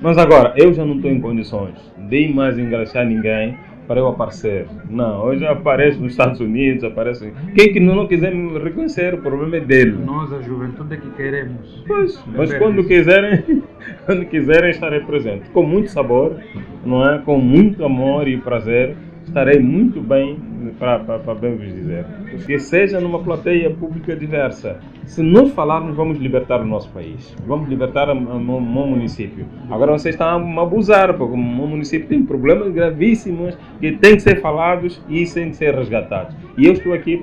Mas 0.00 0.16
agora, 0.16 0.54
eu 0.56 0.72
já 0.72 0.84
não 0.84 0.96
estou 0.96 1.10
em 1.10 1.20
condições 1.20 1.74
de 2.08 2.28
mais 2.32 2.58
engraxar 2.58 3.04
ninguém 3.04 3.56
para 3.88 4.00
eu 4.00 4.06
aparecer. 4.06 4.66
Não, 4.88 5.24
hoje 5.24 5.44
apareço 5.46 5.98
nos 6.00 6.12
Estados 6.12 6.38
Unidos, 6.40 6.84
aparece. 6.84 7.32
Quem 7.54 7.72
que 7.72 7.80
não 7.80 8.06
quiser 8.06 8.34
me 8.34 8.58
reconhecer, 8.58 9.14
o 9.14 9.18
problema 9.18 9.56
é 9.56 9.60
dele. 9.60 9.98
Nós, 10.04 10.30
a 10.32 10.42
juventude, 10.42 10.94
é 10.94 10.96
que 10.98 11.10
queremos. 11.12 11.82
Pois, 11.88 12.22
mas 12.26 12.52
quando 12.58 12.84
quiserem, 12.86 13.62
quando 14.04 14.26
quiserem, 14.26 14.70
estarei 14.70 15.00
presente. 15.00 15.48
Com 15.50 15.62
muito 15.62 15.90
sabor, 15.90 16.36
não 16.84 17.08
é? 17.08 17.18
Com 17.18 17.38
muito 17.38 17.84
amor 17.84 18.28
e 18.28 18.36
prazer 18.36 18.96
estarei 19.26 19.60
muito 19.60 20.00
bem 20.00 20.36
para, 20.78 21.34
bem 21.34 21.56
vos 21.56 21.66
dizer. 21.66 22.04
Que 22.46 22.58
seja 22.58 23.00
numa 23.00 23.18
plateia 23.18 23.70
pública 23.70 24.14
diversa. 24.14 24.78
Se 25.04 25.22
nós 25.22 25.50
falarmos, 25.52 25.96
vamos 25.96 26.18
libertar 26.18 26.60
o 26.60 26.66
nosso 26.66 26.88
país. 26.90 27.34
Vamos 27.46 27.68
libertar 27.68 28.10
o 28.10 28.14
meu 28.14 28.60
município. 28.60 29.46
Agora 29.70 29.92
vocês 29.92 30.14
estão 30.14 30.28
a 30.28 30.62
abusar, 30.62 31.14
porque 31.14 31.34
o 31.34 31.36
meu 31.36 31.66
município 31.66 32.08
tem 32.08 32.22
problemas 32.22 32.72
gravíssimos 32.72 33.56
que 33.80 33.92
têm 33.92 34.16
que 34.16 34.22
ser 34.22 34.40
falados 34.40 35.02
e 35.08 35.24
têm 35.24 35.50
que 35.50 35.56
ser 35.56 35.74
resgatados. 35.74 36.34
E 36.56 36.66
eu 36.66 36.72
estou 36.72 36.92
aqui 36.92 37.16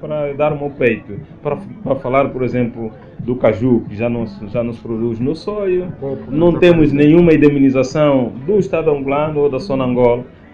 para, 0.00 0.32
dar 0.34 0.52
o 0.52 0.58
meu 0.58 0.70
peito. 0.70 1.18
Para, 1.42 1.96
falar, 1.96 2.28
por 2.28 2.42
exemplo, 2.42 2.92
do 3.18 3.36
caju, 3.36 3.84
que 3.88 3.96
já 3.96 4.08
não, 4.08 4.26
já 4.26 4.62
não 4.62 4.72
se 4.72 4.80
produz 4.80 5.18
no 5.18 5.34
soio. 5.34 5.92
Não 6.28 6.58
temos 6.58 6.92
nenhuma 6.92 7.34
indemnização 7.34 8.32
do 8.46 8.58
Estado 8.58 8.90
angolano 8.90 9.40
ou 9.40 9.50
da 9.50 9.58
zona 9.58 9.86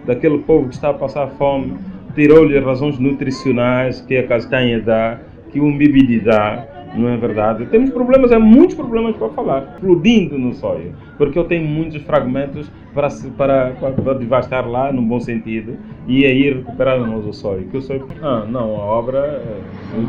daquele 0.07 0.39
povo 0.39 0.69
que 0.69 0.75
está 0.75 0.91
a 0.91 0.95
passar 0.95 1.27
fome, 1.31 1.77
tirou-lhe 2.17 2.59
razões 2.59 2.99
nutricionais 2.99 4.01
que 4.01 4.17
a 4.17 4.27
castanha 4.27 4.81
dá, 4.81 5.21
que 5.53 5.61
o 5.61 5.65
umbibi 5.67 6.19
dá, 6.19 6.67
não 6.97 7.11
é 7.11 7.17
verdade? 7.17 7.67
Temos 7.67 7.91
problemas, 7.91 8.33
há 8.33 8.39
muitos 8.39 8.75
problemas 8.75 9.15
para 9.17 9.29
falar, 9.29 9.75
explodindo 9.75 10.39
no 10.39 10.55
sonho, 10.55 10.95
porque 11.19 11.39
eu 11.39 11.45
tenho 11.45 11.67
muitos 11.67 12.03
fragmentos 12.03 12.73
para, 12.95 13.09
para, 13.37 13.71
para 13.93 14.15
devastar 14.15 14.67
lá, 14.67 14.91
no 14.91 15.03
bom 15.03 15.21
sentido, 15.21 15.77
e 16.09 16.25
aí 16.25 16.55
recuperarmos 16.55 17.27
o 17.27 17.33
sonho. 17.35 17.69
Que 17.71 17.77
o 17.77 17.83
sonho, 17.83 18.07
ah, 18.23 18.47
não, 18.49 18.77
a 18.77 18.85
obra, 18.85 19.19
eh, 19.19 19.61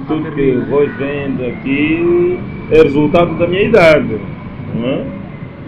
tudo 0.07 0.31
que 0.31 0.51
vos 0.69 0.89
vendo 0.97 1.45
aqui 1.45 2.39
é 2.71 2.83
resultado 2.83 3.37
da 3.37 3.45
minha 3.45 3.63
idade, 3.63 4.17
não 4.73 4.87
é? 4.87 5.17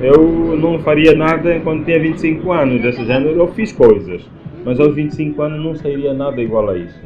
Eu 0.02 0.58
não 0.58 0.80
faria 0.80 1.13
nada 1.13 1.54
enquanto 1.54 1.84
tinha 1.84 1.99
25 1.99 2.49
anos 2.54 2.82
desse 2.82 3.06
género, 3.06 3.38
eu 3.38 3.47
fiz 3.47 3.73
coisas, 3.73 4.25
mas 4.65 4.80
aos 4.80 4.95
25 4.95 5.41
anos 5.41 5.62
não 5.63 5.76
sairia 5.76 6.13
nada 6.13 6.41
igual 6.41 6.69
a 6.69 6.78
isso. 6.78 7.02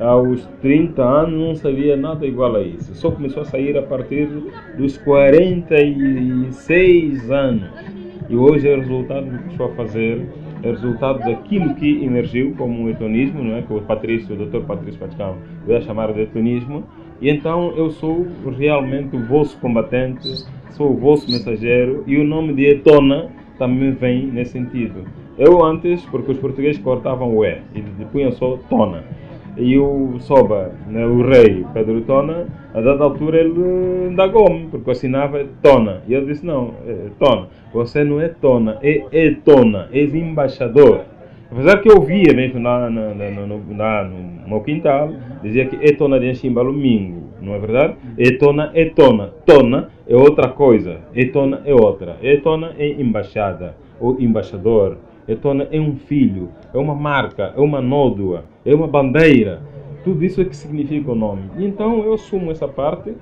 Aos 0.00 0.46
30 0.62 1.02
anos 1.02 1.40
não 1.40 1.54
sairia 1.54 1.96
nada 1.96 2.26
igual 2.26 2.56
a 2.56 2.62
isso. 2.62 2.94
Só 2.94 3.10
começou 3.10 3.42
a 3.42 3.46
sair 3.46 3.76
a 3.76 3.82
partir 3.82 4.28
dos 4.76 4.96
46 4.98 7.30
anos. 7.30 7.68
E 8.28 8.36
hoje 8.36 8.68
é 8.68 8.76
resultado 8.76 9.26
do 9.26 9.38
que 9.38 9.52
estou 9.52 9.66
a 9.66 9.70
fazer, 9.70 10.26
é 10.62 10.70
resultado 10.70 11.20
daquilo 11.20 11.74
que 11.74 12.04
emergiu 12.04 12.54
como 12.56 12.82
um 12.82 12.88
etonismo, 12.88 13.42
não 13.42 13.56
é? 13.56 13.62
que 13.62 13.72
o 13.72 13.80
Patrício, 13.80 14.34
o 14.34 14.46
Dr. 14.46 14.60
Patrício 14.66 15.00
Paticão 15.00 15.36
a 15.68 15.80
chamar 15.80 16.12
de 16.12 16.20
etonismo. 16.22 16.84
E 17.20 17.30
então 17.30 17.72
eu 17.76 17.90
sou 17.90 18.24
realmente 18.56 19.16
o 19.16 19.24
vosso 19.24 19.58
combatente 19.58 20.46
sou 20.78 20.92
o 20.92 20.96
vosso 20.96 21.30
mensageiro 21.30 22.04
e 22.06 22.16
o 22.16 22.24
nome 22.24 22.54
de 22.54 22.66
Etona 22.66 23.30
também 23.58 23.90
vem 23.90 24.26
nesse 24.26 24.52
sentido. 24.52 25.04
Eu 25.38 25.64
antes, 25.64 26.04
porque 26.06 26.32
os 26.32 26.38
portugueses 26.38 26.82
cortavam 26.82 27.36
o 27.36 27.44
E 27.44 27.58
e 27.74 28.04
punham 28.10 28.32
só 28.32 28.58
Tona. 28.68 29.04
E 29.56 29.78
o 29.78 30.18
Soba, 30.20 30.72
né, 30.88 31.04
o 31.06 31.22
rei 31.22 31.64
Pedro 31.72 32.00
Tona, 32.02 32.46
a 32.74 32.80
dada 32.80 33.04
altura 33.04 33.38
ele 33.38 34.08
indagou-me, 34.10 34.66
porque 34.66 34.90
assinava 34.90 35.44
Tona. 35.62 36.02
E 36.08 36.12
eu 36.12 36.24
disse: 36.24 36.44
Não, 36.44 36.74
é 36.86 37.08
Tona, 37.18 37.48
você 37.72 38.02
não 38.02 38.20
é 38.20 38.28
Tona, 38.28 38.78
é 38.82 39.04
Etona, 39.12 39.88
és 39.92 40.14
embaixador. 40.14 41.02
Apesar 41.50 41.78
que 41.78 41.90
eu 41.90 42.02
via 42.02 42.34
mesmo 42.34 42.60
na, 42.60 42.90
na, 42.90 43.14
na, 43.14 43.30
na 43.30 44.04
no 44.04 44.48
meu 44.48 44.60
quintal, 44.60 45.10
dizia 45.42 45.66
que 45.66 45.76
Etona 45.76 46.20
de 46.20 46.28
Enchimba 46.28 46.62
Mingo, 46.64 47.22
não 47.40 47.54
é 47.54 47.58
verdade? 47.58 47.94
Etona 48.18 48.70
é 48.74 48.84
Tona. 48.86 49.30
Tona 49.46 49.88
é 50.06 50.14
outra 50.14 50.48
coisa, 50.48 50.98
Etona 51.14 51.62
é 51.64 51.72
outra. 51.72 52.16
Etona 52.22 52.74
é 52.78 52.88
embaixada, 53.00 53.76
ou 53.98 54.20
embaixador. 54.20 54.98
Etona 55.28 55.68
é 55.70 55.78
um 55.78 55.94
filho, 55.94 56.48
é 56.72 56.78
uma 56.78 56.94
marca, 56.94 57.52
é 57.54 57.60
uma 57.60 57.82
nódoa, 57.82 58.44
é 58.64 58.74
uma 58.74 58.88
bandeira. 58.88 59.60
Tudo 60.02 60.24
isso 60.24 60.40
é 60.40 60.44
que 60.44 60.56
significa 60.56 61.12
o 61.12 61.14
nome. 61.14 61.42
Então 61.58 62.02
eu 62.02 62.14
assumo 62.14 62.50
essa 62.50 62.66
parte, 62.66 63.12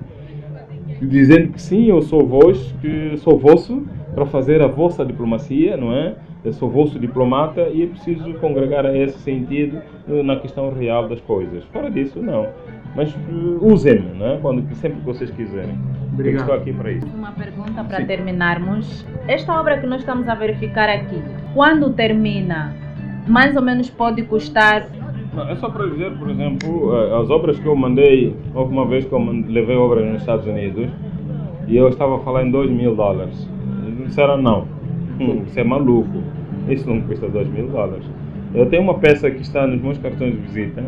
dizendo 1.01 1.49
que 1.49 1.61
sim, 1.61 1.85
eu 1.89 2.01
sou 2.01 2.25
vós, 2.25 2.73
que 2.79 3.17
sou 3.17 3.37
vosso, 3.37 3.83
para 4.15 4.25
fazer 4.25 4.61
a 4.61 4.67
vossa 4.67 5.05
diplomacia, 5.05 5.75
não 5.75 5.91
é? 5.91 6.15
Eu 6.45 6.53
sou 6.53 6.69
vosso 6.69 6.97
diplomata 6.97 7.67
e 7.69 7.83
é 7.83 7.87
preciso 7.87 8.33
congregar 8.35 8.85
a 8.85 8.97
esse 8.97 9.19
sentido 9.19 9.81
na 10.07 10.37
questão 10.39 10.71
real 10.71 11.09
das 11.09 11.19
coisas. 11.19 11.63
Fora 11.65 11.91
disso, 11.91 12.21
não. 12.21 12.47
Mas 12.97 13.13
uh, 13.13 13.59
usem-me, 13.61 14.09
né? 14.17 14.39
Quando, 14.41 14.67
sempre 14.75 14.99
que 14.99 15.05
vocês 15.05 15.29
quiserem. 15.29 15.77
Obrigado. 16.11 16.41
estou 16.41 16.55
aqui 16.55 16.73
para 16.73 16.91
isso. 16.91 17.07
Uma 17.15 17.31
pergunta 17.31 17.83
para 17.83 17.97
Sim. 17.99 18.05
terminarmos. 18.07 19.05
Esta 19.27 19.57
obra 19.57 19.77
que 19.77 19.85
nós 19.85 19.99
estamos 19.99 20.27
a 20.27 20.33
verificar 20.33 20.89
aqui, 20.89 21.21
quando 21.53 21.91
termina, 21.93 22.75
mais 23.27 23.55
ou 23.55 23.61
menos 23.61 23.87
pode 23.89 24.23
custar 24.23 24.87
é 25.49 25.55
só 25.57 25.69
para 25.69 25.85
dizer, 25.85 26.17
por 26.17 26.31
exemplo, 26.31 26.95
eh, 26.95 27.21
as 27.21 27.29
obras 27.29 27.59
que 27.59 27.65
eu 27.67 27.75
mandei, 27.75 28.35
houve 28.55 28.71
uma 28.73 28.87
vez 28.87 29.05
que 29.05 29.13
eu 29.13 29.19
levei 29.19 29.75
obras 29.75 30.03
nos 30.03 30.21
Estados 30.21 30.47
Unidos 30.47 30.89
e 31.67 31.77
eu 31.77 31.87
estava 31.89 32.15
a 32.15 32.19
falar 32.19 32.43
em 32.43 32.49
2 32.49 32.71
mil 32.71 32.95
dólares. 32.95 33.47
Eles 33.85 34.07
disseram 34.07 34.41
não, 34.41 34.65
hum, 35.19 35.43
isso 35.45 35.59
é 35.59 35.63
maluco, 35.63 36.23
isso 36.67 36.89
não 36.89 37.01
custa 37.01 37.27
2 37.27 37.47
mil 37.49 37.67
dólares. 37.67 38.05
Eu 38.55 38.65
tenho 38.67 38.81
uma 38.81 38.95
peça 38.95 39.29
que 39.29 39.41
está 39.41 39.67
nos 39.67 39.79
meus 39.79 39.99
cartões 39.99 40.31
de 40.31 40.39
visita, 40.39 40.83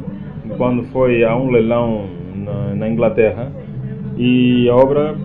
quando 0.57 0.83
foi 0.85 1.23
a 1.23 1.35
um 1.35 1.49
leilão 1.49 2.05
na, 2.35 2.75
na 2.75 2.89
Inglaterra 2.89 3.51
e 4.17 4.67
a 4.69 4.75
obra 4.75 5.15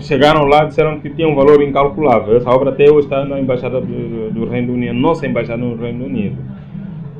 chegaram 0.00 0.44
lá 0.46 0.64
disseram 0.64 1.00
que 1.00 1.10
tinha 1.10 1.28
um 1.28 1.34
valor 1.34 1.62
incalculável. 1.62 2.36
Essa 2.36 2.50
obra 2.50 2.70
até 2.70 2.90
hoje 2.90 3.06
está 3.06 3.24
na 3.24 3.40
embaixada 3.40 3.80
do, 3.80 4.30
do 4.30 4.46
Reino 4.46 4.72
Unido, 4.72 4.94
nossa 4.94 5.26
embaixada 5.26 5.62
no 5.62 5.76
Reino 5.76 6.04
Unido. 6.04 6.36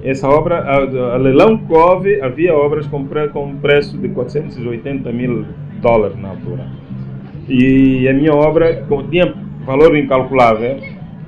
Essa 0.02 0.28
obra, 0.28 0.58
a, 0.58 1.14
a 1.14 1.16
leilão 1.16 1.56
que 1.56 1.72
houve, 1.72 2.20
havia 2.20 2.54
obras 2.54 2.86
com, 2.86 3.04
pre, 3.04 3.28
com 3.28 3.56
preço 3.56 3.96
de 3.98 4.08
480 4.08 5.10
mil 5.10 5.44
dólares 5.80 6.16
na 6.18 6.28
altura. 6.28 6.66
E 7.48 8.08
a 8.08 8.12
minha 8.12 8.32
obra, 8.32 8.84
como 8.88 9.04
tinha 9.04 9.32
valor 9.64 9.96
incalculável, 9.96 10.78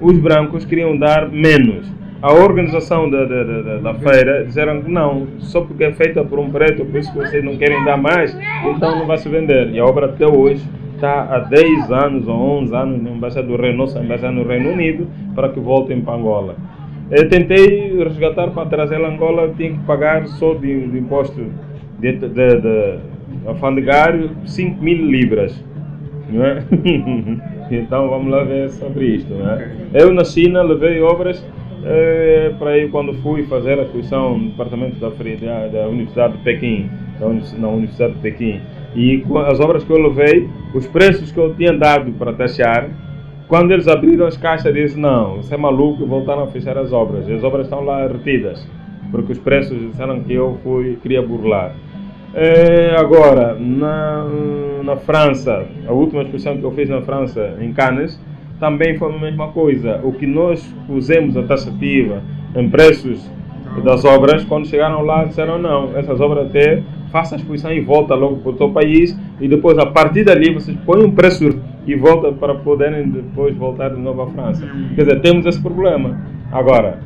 os 0.01 0.17
brancos 0.19 0.65
queriam 0.65 0.97
dar 0.97 1.29
menos. 1.31 1.91
A 2.21 2.33
organização 2.33 3.09
da, 3.09 3.25
da, 3.25 3.45
da, 3.45 3.77
da 3.79 3.95
feira 3.95 4.45
disseram 4.45 4.83
que 4.83 4.91
não, 4.91 5.29
só 5.39 5.61
porque 5.61 5.85
é 5.85 5.93
feita 5.93 6.25
por 6.25 6.39
um 6.39 6.51
preto, 6.51 6.85
por 6.85 6.99
isso 6.99 7.13
que 7.13 7.19
vocês 7.19 7.45
não 7.45 7.57
querem 7.57 7.85
dar 7.85 7.97
mais, 7.97 8.37
então 8.67 8.99
não 8.99 9.07
vai 9.07 9.19
se 9.19 9.29
vender. 9.29 9.71
E 9.71 9.79
a 9.79 9.85
obra 9.85 10.07
até 10.07 10.27
hoje 10.27 10.63
está 10.95 11.23
há 11.23 11.39
10 11.39 11.93
anos 11.93 12.27
ou 12.27 12.35
11 12.35 12.75
anos 12.75 13.03
na 13.03 13.11
embaixada 13.11 13.47
do 13.47 13.57
Reino, 13.57 13.79
nossa 13.79 14.01
embaixada 14.01 14.33
no 14.33 14.43
Reino 14.43 14.71
Unido 14.71 15.07
para 15.35 15.49
que 15.49 15.61
voltem 15.61 16.01
para 16.01 16.15
Angola. 16.15 16.57
Eu 17.11 17.29
tentei 17.29 17.97
resgatar 18.03 18.49
para 18.49 18.69
trazer 18.69 18.97
a 18.97 19.09
Angola, 19.09 19.53
tinha 19.57 19.71
que 19.71 19.79
pagar 19.85 20.27
só 20.27 20.55
de, 20.55 20.89
de 20.89 20.99
imposto 20.99 21.41
de, 22.01 22.13
de, 22.13 22.29
de 22.29 22.99
alfandegário 23.47 24.31
5 24.45 24.83
mil 24.83 25.07
libras. 25.07 25.65
Não 26.29 26.45
é? 26.45 26.63
então 27.71 28.11
vamos 28.11 28.31
lá 28.31 28.43
ver 28.43 28.69
sobre 28.71 29.07
isto. 29.07 29.33
Não 29.33 29.51
é? 29.51 29.71
Eu 29.95 30.13
na 30.13 30.25
China 30.25 30.63
levei 30.63 31.01
obras 31.01 31.43
é, 31.91 32.53
para 32.59 32.77
ir 32.77 32.91
quando 32.91 33.15
fui 33.15 33.45
fazer 33.45 33.79
a 33.79 33.83
exposição 33.83 34.37
no 34.37 34.51
departamento 34.51 34.97
da, 34.97 35.09
da, 35.09 35.69
da 35.69 35.89
Universidade 35.89 36.37
de 36.37 36.45
Pequim, 36.45 36.91
na 37.59 37.69
Universidade 37.69 38.13
de 38.15 38.21
Pequim. 38.21 38.61
E 38.95 39.25
as 39.47 39.59
obras 39.59 39.85
que 39.85 39.91
eu 39.91 39.99
levei, 39.99 40.49
os 40.75 40.87
preços 40.87 41.33
que 41.33 41.39
eu 41.39 41.55
tinha 41.55 41.73
dado 41.73 42.13
para 42.13 42.33
taxar, 42.35 42.91
quando 43.47 43.73
eles 43.73 43.89
abriram 43.89 44.27
as 44.27 44.37
caixas, 44.37 44.73
disse 44.75 44.99
não, 44.99 45.41
isso 45.41 45.53
é 45.53 45.57
maluco, 45.57 46.05
voltaram 46.05 46.43
a 46.43 46.47
fechar 46.49 46.77
as 46.77 46.93
obras. 46.93 47.27
As 47.29 47.43
obras 47.43 47.67
estão 47.67 47.83
lá 47.83 48.07
retidas, 48.07 48.69
porque 49.11 49.33
os 49.33 49.39
preços 49.39 49.79
disseram 49.81 50.21
que 50.21 50.35
eu 50.35 50.59
fui, 50.63 50.99
queria 51.03 51.23
burlar. 51.23 51.75
É, 52.35 52.95
agora, 52.99 53.55
na, 53.59 54.27
na 54.85 54.97
França, 54.97 55.67
a 55.87 55.93
última 55.93 56.23
exposição 56.23 56.59
que 56.59 56.65
eu 56.65 56.73
fiz 56.73 56.91
na 56.91 57.01
França, 57.01 57.57
em 57.59 57.73
Cannes, 57.73 58.21
também 58.59 58.97
foi 58.99 59.15
a 59.15 59.19
mesma 59.19 59.49
coisa. 59.49 60.01
O 60.03 60.13
que 60.13 60.27
nós 60.27 60.63
pusemos 60.87 61.37
a 61.37 61.43
taxativa 61.43 62.23
em 62.55 62.69
preços 62.69 63.31
das 63.85 64.05
obras, 64.05 64.45
quando 64.45 64.67
chegaram 64.67 65.03
lá, 65.03 65.25
disseram 65.25 65.59
não, 65.59 65.97
essas 65.97 66.21
obras 66.21 66.47
até 66.47 66.83
faça 67.11 67.35
a 67.35 67.39
exposição 67.39 67.73
e 67.73 67.81
volta 67.81 68.15
logo 68.15 68.37
para 68.37 68.53
o 68.53 68.57
seu 68.57 68.71
país 68.71 69.19
e 69.41 69.49
depois 69.49 69.79
a 69.79 69.87
partir 69.87 70.25
dali 70.25 70.53
vocês 70.53 70.77
põem 70.85 71.05
um 71.05 71.11
preço 71.11 71.49
e 71.87 71.95
volta 71.95 72.33
para 72.33 72.55
poderem 72.55 73.09
depois 73.09 73.57
voltar 73.57 73.91
de 73.91 74.01
novo 74.01 74.23
à 74.23 74.27
França. 74.27 74.69
Quer 74.95 75.05
dizer, 75.05 75.21
temos 75.21 75.47
esse 75.47 75.61
problema. 75.63 76.21
Agora, 76.53 77.01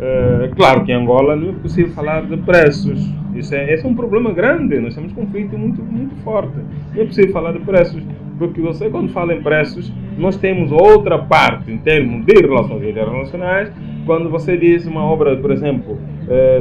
é 0.00 0.50
claro 0.56 0.84
que 0.84 0.92
em 0.92 0.94
Angola 0.94 1.36
não 1.36 1.50
é 1.50 1.52
possível 1.52 1.92
falar 1.92 2.22
de 2.22 2.36
preços. 2.38 3.00
Isso 3.34 3.54
é, 3.54 3.72
esse 3.72 3.84
é 3.84 3.88
um 3.88 3.94
problema 3.94 4.32
grande. 4.32 4.78
Nós 4.78 4.94
temos 4.94 5.12
um 5.12 5.14
conflito 5.14 5.58
muito, 5.58 5.82
muito 5.82 6.14
forte. 6.22 6.56
Não 6.94 7.02
é 7.02 7.04
possível 7.04 7.32
falar 7.32 7.52
de 7.52 7.60
preços. 7.60 8.02
Porque 8.38 8.60
você, 8.60 8.90
quando 8.90 9.12
fala 9.12 9.34
em 9.34 9.42
preços, 9.42 9.92
nós 10.18 10.36
temos 10.36 10.72
outra 10.72 11.18
parte 11.18 11.70
em 11.70 11.78
termos 11.78 12.24
de 12.24 12.34
relações 12.34 12.82
internacionais. 12.82 13.70
Quando 14.06 14.28
você 14.28 14.56
diz 14.56 14.86
uma 14.86 15.04
obra, 15.04 15.36
por 15.36 15.50
exemplo, 15.50 15.98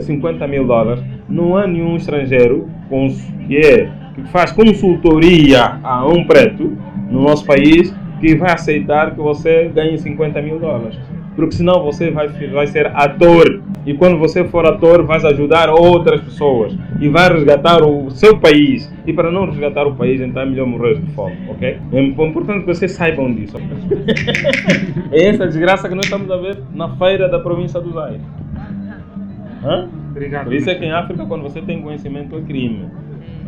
50 0.01 0.47
mil 0.47 0.65
dólares, 0.65 1.03
não 1.27 1.57
há 1.57 1.67
nenhum 1.67 1.95
estrangeiro 1.95 2.67
que, 3.47 3.57
é, 3.57 3.89
que 4.15 4.23
faz 4.31 4.51
consultoria 4.51 5.79
a 5.83 6.05
um 6.07 6.25
preto 6.25 6.77
no 7.09 7.21
nosso 7.21 7.45
país 7.45 7.93
que 8.19 8.35
vai 8.35 8.53
aceitar 8.53 9.11
que 9.11 9.19
você 9.19 9.69
ganhe 9.73 9.97
50 9.97 10.41
mil 10.41 10.59
dólares 10.59 10.97
porque 11.35 11.55
senão 11.55 11.83
você 11.83 12.11
vai, 12.11 12.27
vai 12.27 12.67
ser 12.67 12.87
ator. 12.87 13.61
E 13.85 13.93
quando 13.93 14.17
você 14.17 14.43
for 14.45 14.65
ator, 14.65 15.03
vai 15.03 15.17
ajudar 15.17 15.69
outras 15.69 16.21
pessoas 16.21 16.73
e 17.01 17.09
vai 17.09 17.31
resgatar 17.31 17.83
o 17.83 18.09
seu 18.11 18.37
país. 18.37 18.91
E 19.05 19.11
para 19.11 19.29
não 19.29 19.45
resgatar 19.45 19.85
o 19.85 19.95
país, 19.95 20.21
então 20.21 20.41
é 20.41 20.45
melhor 20.45 20.65
morrer 20.67 20.99
de 20.99 21.11
fome, 21.11 21.35
ok? 21.49 21.77
É 21.91 22.01
importante 22.01 22.61
que 22.61 22.67
vocês 22.67 22.91
saibam 22.93 23.33
disso. 23.33 23.57
é 25.11 25.27
essa 25.27 25.45
desgraça 25.45 25.89
que 25.89 25.95
nós 25.95 26.05
estamos 26.05 26.31
a 26.31 26.37
ver 26.37 26.59
na 26.73 26.95
feira 26.95 27.27
da 27.27 27.39
província 27.39 27.81
do 27.81 27.91
Zaire. 27.91 28.21
Hã? 29.63 29.89
Obrigado. 30.11 30.45
Por 30.45 30.53
isso 30.53 30.69
é 30.69 30.75
que 30.75 30.85
em 30.85 30.91
África, 30.91 31.25
quando 31.25 31.41
você 31.41 31.61
tem 31.61 31.81
conhecimento, 31.81 32.37
é 32.37 32.41
crime. 32.41 32.85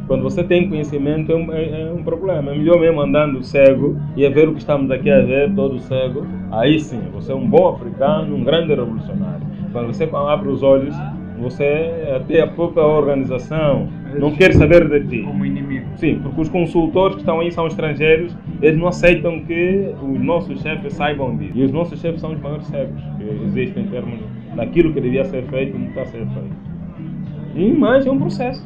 Quando 0.08 0.22
você 0.22 0.44
tem 0.44 0.70
conhecimento 0.70 1.32
é 1.32 1.36
um, 1.36 1.52
é, 1.52 1.82
é 1.82 1.92
um, 1.92 2.04
problema. 2.04 2.52
É 2.52 2.58
melhor 2.58 2.80
mesmo 2.80 3.02
andando 3.02 3.44
cego 3.44 3.98
e 4.16 4.26
a 4.26 4.30
ver 4.30 4.48
o 4.48 4.54
que 4.54 4.60
estamos 4.60 4.92
aqui 4.92 5.10
a 5.10 5.22
ver, 5.22 5.54
todo 5.56 5.80
cego. 5.80 6.26
Aí 6.52 6.80
sim, 6.80 7.02
você 7.12 7.32
é 7.32 7.36
um 7.36 7.48
bom 7.48 7.70
africano, 7.70 8.36
um 8.36 8.44
grande 8.44 8.74
revolucionário. 8.74 9.55
Quando 9.76 9.88
você 9.88 10.10
abre 10.14 10.48
os 10.48 10.64
olhos, 10.64 10.96
você 11.38 11.92
até 12.16 12.40
a 12.40 12.48
própria 12.48 12.86
organização 12.86 13.90
não 14.18 14.32
quer 14.32 14.54
saber 14.54 14.88
de 14.88 15.06
ti. 15.06 15.24
Como 15.24 15.46
inimigo. 15.46 15.86
Sim, 15.98 16.18
porque 16.24 16.40
os 16.40 16.48
consultores 16.48 17.16
que 17.16 17.24
estão 17.24 17.42
aí 17.42 17.52
são 17.52 17.68
estrangeiros, 17.68 18.34
eles 18.62 18.80
não 18.80 18.88
aceitam 18.88 19.42
que 19.42 19.94
os 20.02 20.22
nossos 20.22 20.62
chefes 20.62 20.94
saibam 20.94 21.36
disso. 21.36 21.52
E 21.56 21.66
os 21.66 21.74
nossos 21.74 22.00
chefes 22.00 22.22
são 22.22 22.32
os 22.32 22.40
maiores 22.40 22.66
cegos 22.68 23.02
que 23.18 23.44
existem 23.44 23.84
em 23.84 23.88
termos 23.88 24.18
daquilo 24.56 24.94
que 24.94 25.02
devia 25.02 25.26
ser 25.26 25.44
feito 25.44 25.76
e 25.76 25.78
não 25.78 25.90
está 25.90 26.04
a 26.04 26.06
ser 26.06 26.26
feito. 26.26 26.56
E, 27.54 27.74
mas 27.74 28.06
é 28.06 28.12
um 28.12 28.18
processo 28.18 28.66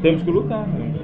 temos 0.00 0.22
que 0.22 0.30
lutar. 0.30 0.66
Né? 0.68 0.94